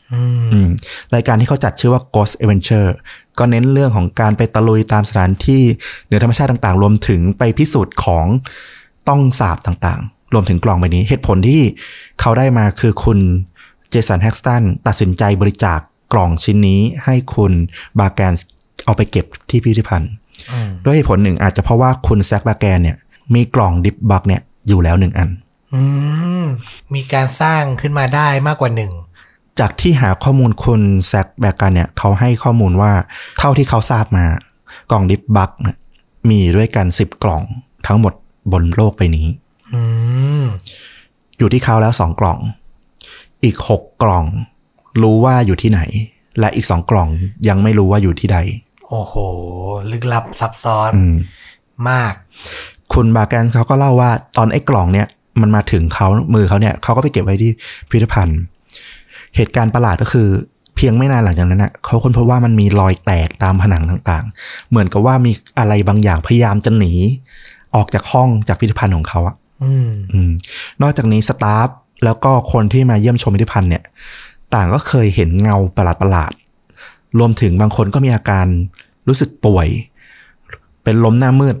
[1.14, 2.90] รายการที่เขาจัดชื่อว่า Ghost Adventure
[3.38, 5.62] ก็เน้นเรื่องของการไปตะลุยตามสถานที่
[6.06, 8.26] เหนือธรรมชาติต่างๆ รวมถึงไปพิสูจน์ของ
[9.08, 11.62] ต้องสาบต่างๆ รวมถึงกล่องใบนี้ เหตุผลที่
[12.20, 13.18] เขาได้มาคือคุณ
[13.90, 15.78] เจสันแฮกสตันตัดสินใจบริจาค
[16.12, 17.52] กล่องชิ้นนี้ให้คุณ
[17.98, 18.34] บาแกน
[18.84, 20.10] เอาไปเก็บที่พิพิธภัณฑ์
[20.52, 22.96] อืมด้วยเหตุผลหนึ่งอาจจะเพราะว่าคุณแซคบาแกนเนี่ย
[23.34, 25.30] มีกล่องดิฟบักเนี่ยอยู่แล้วหนึ่งอัน
[25.74, 25.80] อื
[26.42, 26.44] ม
[26.94, 28.92] มีการสร้างขึ้นมาได้มากกว่าหนึ่ง
[29.60, 32.92] จากที่หาข้อมูลคุณแซคแบกกันเนี่ยเขาให้ข้อมูลว่า
[33.38, 34.26] เท่าที่เขาทราบมา
[34.90, 35.76] กล่องดิฟบักเนี่ย
[36.30, 37.42] มีด้วยกันสิบกล่อง
[37.86, 38.14] ทั้งหมด
[38.52, 39.26] บนโลกใบนี้
[39.72, 39.80] อื
[40.42, 40.44] ม
[41.38, 42.38] อยู่ที่เขาแล้วสองกล่อง
[43.44, 44.24] อีกหกกล่อง
[45.02, 45.80] รู้ว่าอยู่ที่ไหน
[46.40, 47.08] และอีกสองกล่อง
[47.48, 48.38] ยังไม่รู้ว่าอยู่ที่ใด
[48.88, 49.14] โอ้โห
[49.90, 51.14] ลึกลับซับซ้อนอืม
[51.90, 52.14] มาก
[52.92, 55.06] คุณบาแกนเขาก็เล่าว่า ตอนไอ้กล่องเนี่ย
[55.40, 57.50] มันมาถึงเขามือเขาเนี่ยเขาก็ไปเก็บไว้ที่
[57.90, 58.40] พิพิธภัณฑ์
[59.36, 60.28] เหตุการณ์ประหลาดก็คือ
[60.76, 66.92] เพียงไม่นานหลังจากนั้นน่ะเขาค้นพบว่ามันมีรอยแตกตามผนังต่างๆ เหมือนกับว่ามีอะไรบางอย่างพยายามจะหนี
[67.74, 70.30] ออกจากห้องจากพิพิธภัณฑ์ของเขาอะอืมอืม
[70.82, 71.68] นอกจากนี้สตาฟ
[72.04, 73.82] แล้วก็คนที่มาเยี่ยมชมพิพิธภัณฑ์เนี่ย
[74.54, 78.46] ต่างก็เคยเห็นเงาประหลาดๆรวมถึงบางคนก็มีอาการ
[79.08, 79.68] รู้สึกป่วย
[80.82, 81.56] เป็นล้มหน้ามืด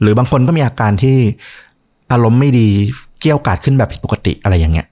[0.00, 1.16] หรือบางคนก็มีอาการที่
[2.12, 2.68] อารมณ์ไม่ดี
[3.20, 4.86] เกี่ยวกาดขึ้นแบบผิดปกติอะไรอย่างเงี้ย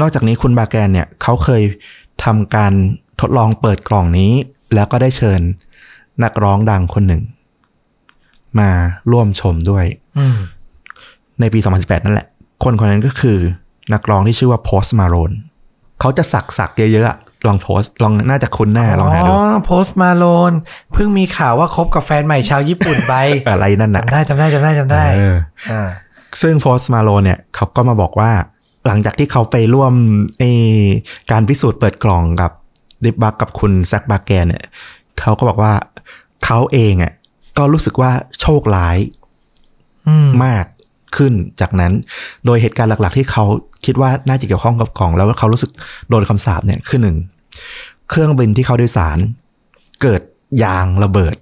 [0.00, 1.62] นอกจากนี้คุณบาแกนเนี่ยเขาเคย
[2.24, 2.72] ทำการ
[3.20, 4.32] ทดลองเปิดกล่องนี้
[4.74, 5.40] แล้วก็ได้เชิญ
[6.24, 7.22] นักร้องดังคนหนึ่ง
[8.58, 8.70] มา
[9.12, 9.84] ร่วมชมด้วย
[10.18, 10.38] อืม
[11.40, 12.26] ในปี 2018 นั่นแหละ
[12.64, 13.38] คนคนนั้นก็คือ
[13.92, 15.32] นักร้องที่ชื่อว่าโพสต์มาโลน
[16.00, 20.52] เขาจะสักสักๆเยอะๆอะลองโพสลองน่าจะคุ้นหน้าลองหาดูอ๋อโพสต์มาโลน
[20.92, 23.14] เพิ่งมีข่าวว่าคบกับแฟนใหม่ชาวญี่ปุ่นไป
[23.48, 25.36] อะไรนั่นนะจำได้จำได้จำได้จำได้เออ
[25.70, 25.82] อ่า
[26.42, 28.30] ซึ่งโพสต์มาโลนเนี่ยเขาก็มาบอกว่า
[28.86, 29.92] หลังจากที่เขาไปร่วม
[30.38, 30.50] ไอ้
[31.30, 32.50] การพิสูจน์เปิดกล่องกับ
[33.04, 34.64] dybbuk กับคุณแซคบาแกนเนี่ย
[35.20, 35.72] เขาก็บอกว่า
[36.44, 37.12] เขาเองอะ
[37.58, 38.10] ก็รู้สึกว่า
[38.40, 38.96] โชคร้าย
[40.06, 40.64] อืมมาก
[41.16, 41.92] ขึ้นจากนั้น
[42.44, 43.44] โดยเหตุการณ์หลัก ๆ ที่เขา
[43.84, 45.70] คิดว่าน่าจะเกี่ยวข้องกับกล่อง แล้วเขารู้สึก
[46.08, 47.16] โดนคำสาปเนี่ยคือหนึ่ง
[48.10, 49.18] เครื่องบินที่เขาโดยสาร
[50.02, 50.22] เกิด
[50.62, 51.34] ยางระเบิด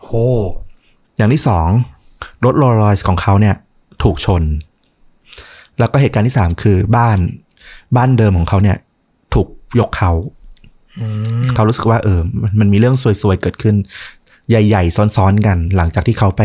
[0.00, 0.10] โห
[1.16, 1.68] อย่างที่สอง
[2.44, 3.54] รถโรลลอยส์ของเขาเนี่ย
[4.02, 4.42] ถูกชน
[5.80, 7.18] แล้วก็เหตุการณ์ที่สามคือบ้าน
[7.96, 8.76] บ้านเดิมของเขาเนี่ย
[9.34, 9.48] ถูก
[9.80, 10.12] ยกเขา
[10.98, 11.06] อื
[11.40, 13.76] มเขารู้สึกว่าเออมันมันมีเรื่องซวยๆเกิดขึ้น
[14.48, 16.42] ใหญ่ ๆ ซ้อนๆกัน หลังจากที่เขาไป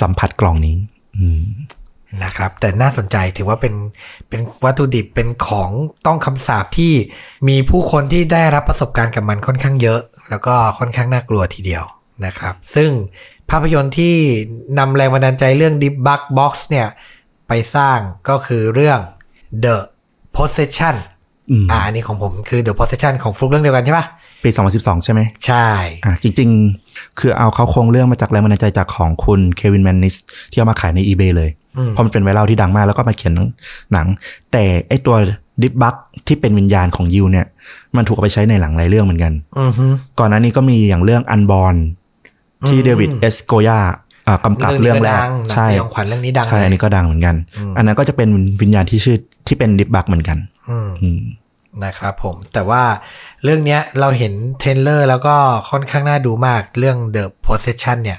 [0.00, 0.76] สัมผัสกล่องนี้
[1.18, 1.42] อืม
[2.24, 3.74] นะครับ แต่น่าสนใจถือว่าเป็น
[4.28, 5.70] เป็นวัตถุดิบเป็นของ
[6.06, 6.92] ต้องคำสาปที่
[7.48, 11.84] มีผู้คนที่ได้รับประสบการณ์กับมันค่อนข้างเยอะ แล้วก็ค่อนข้างน่ากลัวทีเดียว
[12.26, 12.90] นะครับ ซึ่ง
[13.50, 14.14] ภาพยนตร์ที่
[14.78, 16.88] นำแรงบันดาลใจเรื่อง Deep Bug Box เนี่ย
[17.50, 17.98] ไปสร้าง
[18.28, 19.00] ก็คือเรื่อง
[19.64, 19.76] The
[20.36, 20.96] Possession
[21.50, 24.06] อืมอ่าอันนี้ของผมคือ The Possession ของฟลุกเรื่องเดียวกันใช่ปะ
[24.44, 25.68] ปี 2012 ใช่ไหม ใช่
[26.04, 26.48] อะจริง
[26.84, 30.14] ๆ คือเอาเขาโครงเรื่องมาจากแรงบันดาลใจจากของคุณเควินแมนนิส
[30.50, 33.34] ที่เอามาขายใน eBay เลยอืมเพราะมันเป็นไวรัลที่ดังมากแล้วก็มาเขียน
[33.92, 34.06] หนัง
[34.52, 35.16] แต่ไอตัว
[35.62, 35.94] ดิฟบัก
[36.26, 37.46] ที่เป็นวิญญาณของยิวเนี่ย
[37.96, 39.86] มันถูกเอาไปใช้ในหลังหลายเรื่องเหมือนกันอือฮึ
[40.18, 41.76] ก่อนหน้านี้ก็มีอย่างเรื่องอันบอ n
[42.68, 43.90] ที่อืมเดวิดเอสโกยาอ่า
[44.44, 45.20] กำกับเรื่องแรก
[45.52, 48.28] ใช่ใช่ของขวัญเรื่องนี้ดังใช่เลยอันนี้ก็ดังเหมือนกันอืมอันนั้นก็จะเป็น
[48.60, 49.16] วิญญาณที่ชื่อ
[49.46, 50.38] ที่เป็น dybbuk เหมือนกัน
[50.70, 51.20] อืมอืม
[51.84, 52.82] นะครับผมแต่ว่า
[53.44, 55.34] เรื่องเนี้ยเราเห็น trailer แล้วก็
[55.70, 58.18] ค่อนข้างน่าดูมากเรื่อง The Possession เนี่ย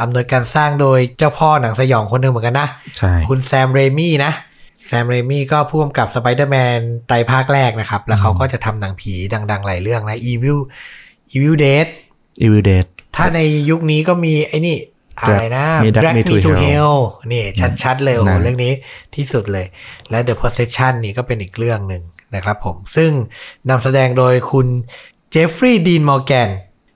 [0.00, 4.32] อำนวยการสร้างโดยเจ้าพ่อหนังสยองคนหนึ่งเหมือนกันนะใช่คุณแซมเรมี่นะ
[4.86, 9.12] แซมเรมี่ก็พ่วงกับสไปเดอร์แมนไตรภาคแรกนะครับ แล้วเขาก็จะทำหนังผี
[9.50, 10.58] ดังๆ หลายเรื่องนะ Evil
[11.34, 11.86] Evil Dead
[12.44, 12.86] Evil Dead
[13.16, 13.40] ถ้าใน
[13.70, 14.76] ยุคนี้ก็มีไอ้นี่
[15.18, 16.98] อะไรนะ Me Drag Drag Me Me to to Hell Hell
[17.32, 17.44] นี่
[17.82, 18.72] ชัดๆเลยโอ้โหนะเรื่องนี้
[19.14, 19.66] ที่สุดเลย
[20.10, 22.02] และ The Possession นี่ก็เป็นอีกเรื่องหนึ่ง
[22.34, 23.10] นะครับผม ซึ่ง
[23.70, 24.66] นำแสดงโดยคุณ
[25.30, 26.48] เจฟฟรีย์ดีนมอร์แกน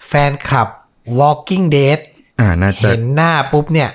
[0.08, 0.68] แฟนคลับ
[1.18, 1.98] Walking Dead
[2.40, 3.90] อ่าน่าจะเห็นหน้าปุ๊บเนี่ย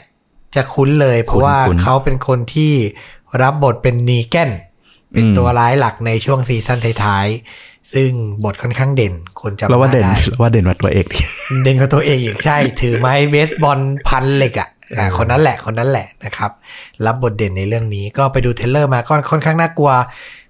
[0.56, 2.74] จะคุ้นเลยเพราะว่าคุ้นๆเขาเป็นคนที่
[3.42, 4.52] รับบทเป็นนีแกน
[5.12, 8.10] เป็นอืมตัวร้ายหลักในช่วงซีซั่นท้ายๆ ซึ่ง
[8.44, 11.20] บทค่อนข้างเด่น คนจำเราว่าหเด่นได้เราว่าเด่นกว่าตัวเอกดิ
[11.64, 16.52] เด่นกว่าตัวเอกอีกใช่ ถือไม้เบสบอลพันเหล็กอะอ่าคนนั้นแหละคนนั้นแหละนะครับ
[17.06, 19.92] รับบทเด่นในเรื่องนี้ก็ไปดู trailer มาก็ค่อนข้างน่ากลัว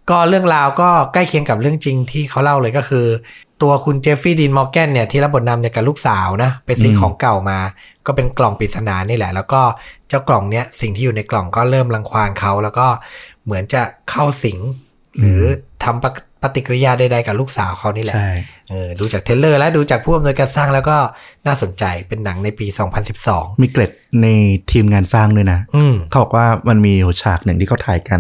[0.10, 3.06] ก็เรื่องราวก็ใกล้เคียงกับเรื่องจริงที่เขาเล่าเลยก็คือ
[3.62, 7.60] ตัวคุณเจฟฟี่ดีนมอร์แกนเนี่ยที่รับบทนำเนี่ยกับลูกสาวนะไปซื้อของเก่ามา
[8.06, 9.62] ก็เป็นกล่องปริศนานี่แหละ แล้วก็
[10.10, 12.88] เจ้ากล่องเนี้ยสิ่งที่อยู่ในกล่องก็เริ่มรังควานเขาแล้วก็
[13.46, 14.60] เหมือนจะเข้าสิง
[15.18, 15.42] หรือ
[15.84, 16.04] ทำ
[16.44, 18.30] ปฏิปฏิกิริยาใดๆกับลูกสาวเขานี่แหละใช่
[18.70, 20.98] เออดูจาก trailer และดูจากผู้อำนวยการสร้างแล้วก็
[21.48, 22.68] น่าสนใจเป็นหนังในปี
[23.14, 24.28] 2012 มีเกร็ดใน
[24.72, 28.20] ทีมงานสร้างด้วยนะอืมเขาบอกว่ามันมีฉากหนึ่งที่เขาถ่ายกัน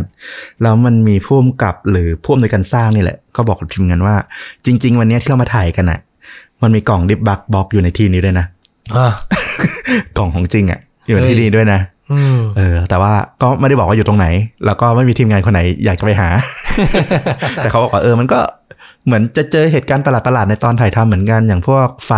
[0.61, 4.15] แล้วมันมีผู้กำกับหรือผู้อำนวยการสร้างนี่แหละ ก็บอกกับทีมงานว่า
[4.65, 5.99] จริง ๆ วันเนี้ยที่เรามาถ่ายกันอะ
[6.61, 8.45] มันมีกล่อง dybbuk box อยู่ในที่นี้ด้วยนะ
[8.95, 9.07] อะ
[10.17, 11.98] กล่องของจริงอะอยู่ในเฮ้ยที่นี้ด้วยนะอืม
[12.57, 14.27] เออ แต่ว่าก็ไม่ได้บอกว่าอยู่ตรงไหน
[14.65, 16.29] แล้วก็ไม่มีทีมงานคนไหนอยากจะไปหา
[17.55, 18.39] แต่เขาบอกว่าเออมันก็
[19.05, 22.11] เหมือนจะเจอเหตุการณ์ประหลาดๆในตอนถ่ายทำเหมือนกันอย่างพวกไฟ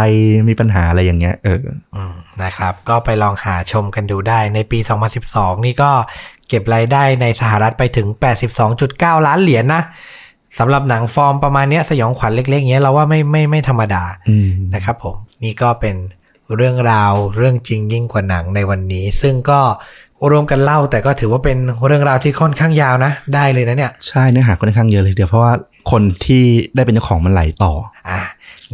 [0.49, 1.61] มีปัญหาอะไรอย่างเงี้ย เออ
[1.95, 2.13] อืม
[2.43, 4.79] นะครับ ก็ไปลองหาชมกันดูได้ในปี
[5.21, 5.91] 2012 นี่ก็
[6.47, 8.07] เก็บรายได้ในสหรัฐไปถึง
[8.67, 9.83] 82.9 ล้านเหรียญนะ
[10.59, 15.95] สำหรับหนังฟอร์มประมาณเนี้ยสยองขวัญเล็กๆเงี้ยเราว่าไม่ไม่ไม่ธรรมดาอืมนะครับผม นี่ก็เป็น
[16.57, 19.61] เรื่องราวเรื่องจริงยิ่งกว่าหนังในวันนี้ ซึ่งก็
[20.31, 25.53] รวมกันเล่าแต่ก็ถือว่าเป็นเรื่องราวที่ค่อนข้างยาวนะ ได้เลยนะเนี่ยใช่เนื้อหาค่อนข้างเยอะเลยทีเดียวเพราะว่า
[25.91, 26.43] คนที่
[26.75, 27.73] ได้เป็นเจ้าของมันไหลต่อ
[28.09, 28.19] อะ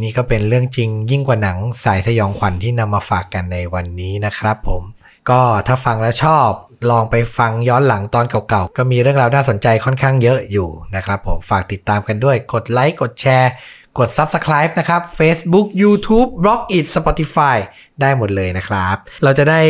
[0.02, 4.82] นี่ก็เป็นเรื่องจริงยิ่งกว่าหนังสายสยองขวัญที่นำมาฝากกันในวันนี้นะครับผม
[5.30, 6.48] ก็ถ้าฟังแล้วชอบ
[6.90, 13.50] ลองไปฟังย้อนหลังตอนเก่าๆ ก็มีเรื่องราวน่าสนใจค่อนข้างเยอะอยู่นะครับผมฝากติดตามกันด้วยกดไลค์กดแชร์
[13.98, 17.56] กด Subscribe นะครับ Facebook YouTube b l o g i t Spotify
[18.00, 19.60] ได้หมดเลยนะครับ เราจะได้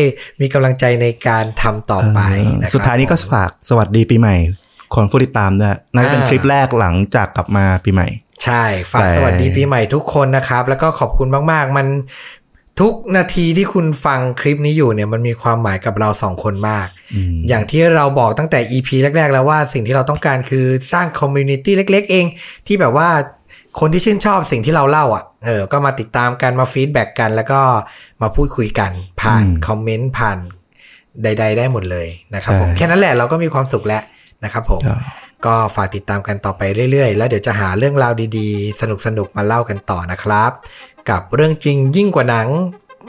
[0.41, 2.21] มีกำลังใจในการทำต่อไป
[2.61, 4.37] นะครับสุดท้ายนี้ก็ผมฝากสวัสดีปีใหม่
[4.95, 8.09] คนผู้ติดตามด้วยน่าจะเป็นอ่าคลิปแรกหลังจากกลับมาปีใหม่
[8.45, 11.87] ใช่ ฝากแต่สวัสดีปีใหม่ทุกคนนะครับ แล้วก็ขอบคุณมาก ๆ มัน
[12.81, 22.27] ทุกนาทีที่คุณฟังคลิปนี้อยู่เนี่ยมันมีความหมายกับเราสองคนมากอืมอย่างที่เราบอกตั้งแต่ EP แรก ๆ แล้วว่าสิ่งที่เราต้องการคือสร้าง community เล็ก ๆ เอง
[22.67, 23.09] ที่แบบว่า
[23.81, 27.61] คนที่ชื่นชอบสิ่งที่เราเล่าอะ เออ ก็มาติดตามกันมา feedback กัน แล้วก็
[28.23, 30.39] มาพูดคุยกัน ผ่านคอมเมนต์ผ่าน
[31.23, 34.03] ใด ๆ ได้หมดเลยนะครับผมแค่นั้นแหละเราก็มีความสุขแล้ว
[34.45, 35.01] นะครับผมครับ
[35.47, 38.83] ก็ฝากติดตามกันต่อไปเรื่อย ๆ แล้วเดี๋ยวจะหาเรื่องราวดีๆ ส
[39.19, 40.51] นุกๆ มาเล่ากันต่อนะครับ
[41.11, 42.49] กับเรื่องจริงยิ่งกว่าหนัง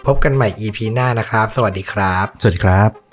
[0.08, 3.09] พบกันใหม่ EP หน้านะครับ สวัสดีครับ สวัสดีครับ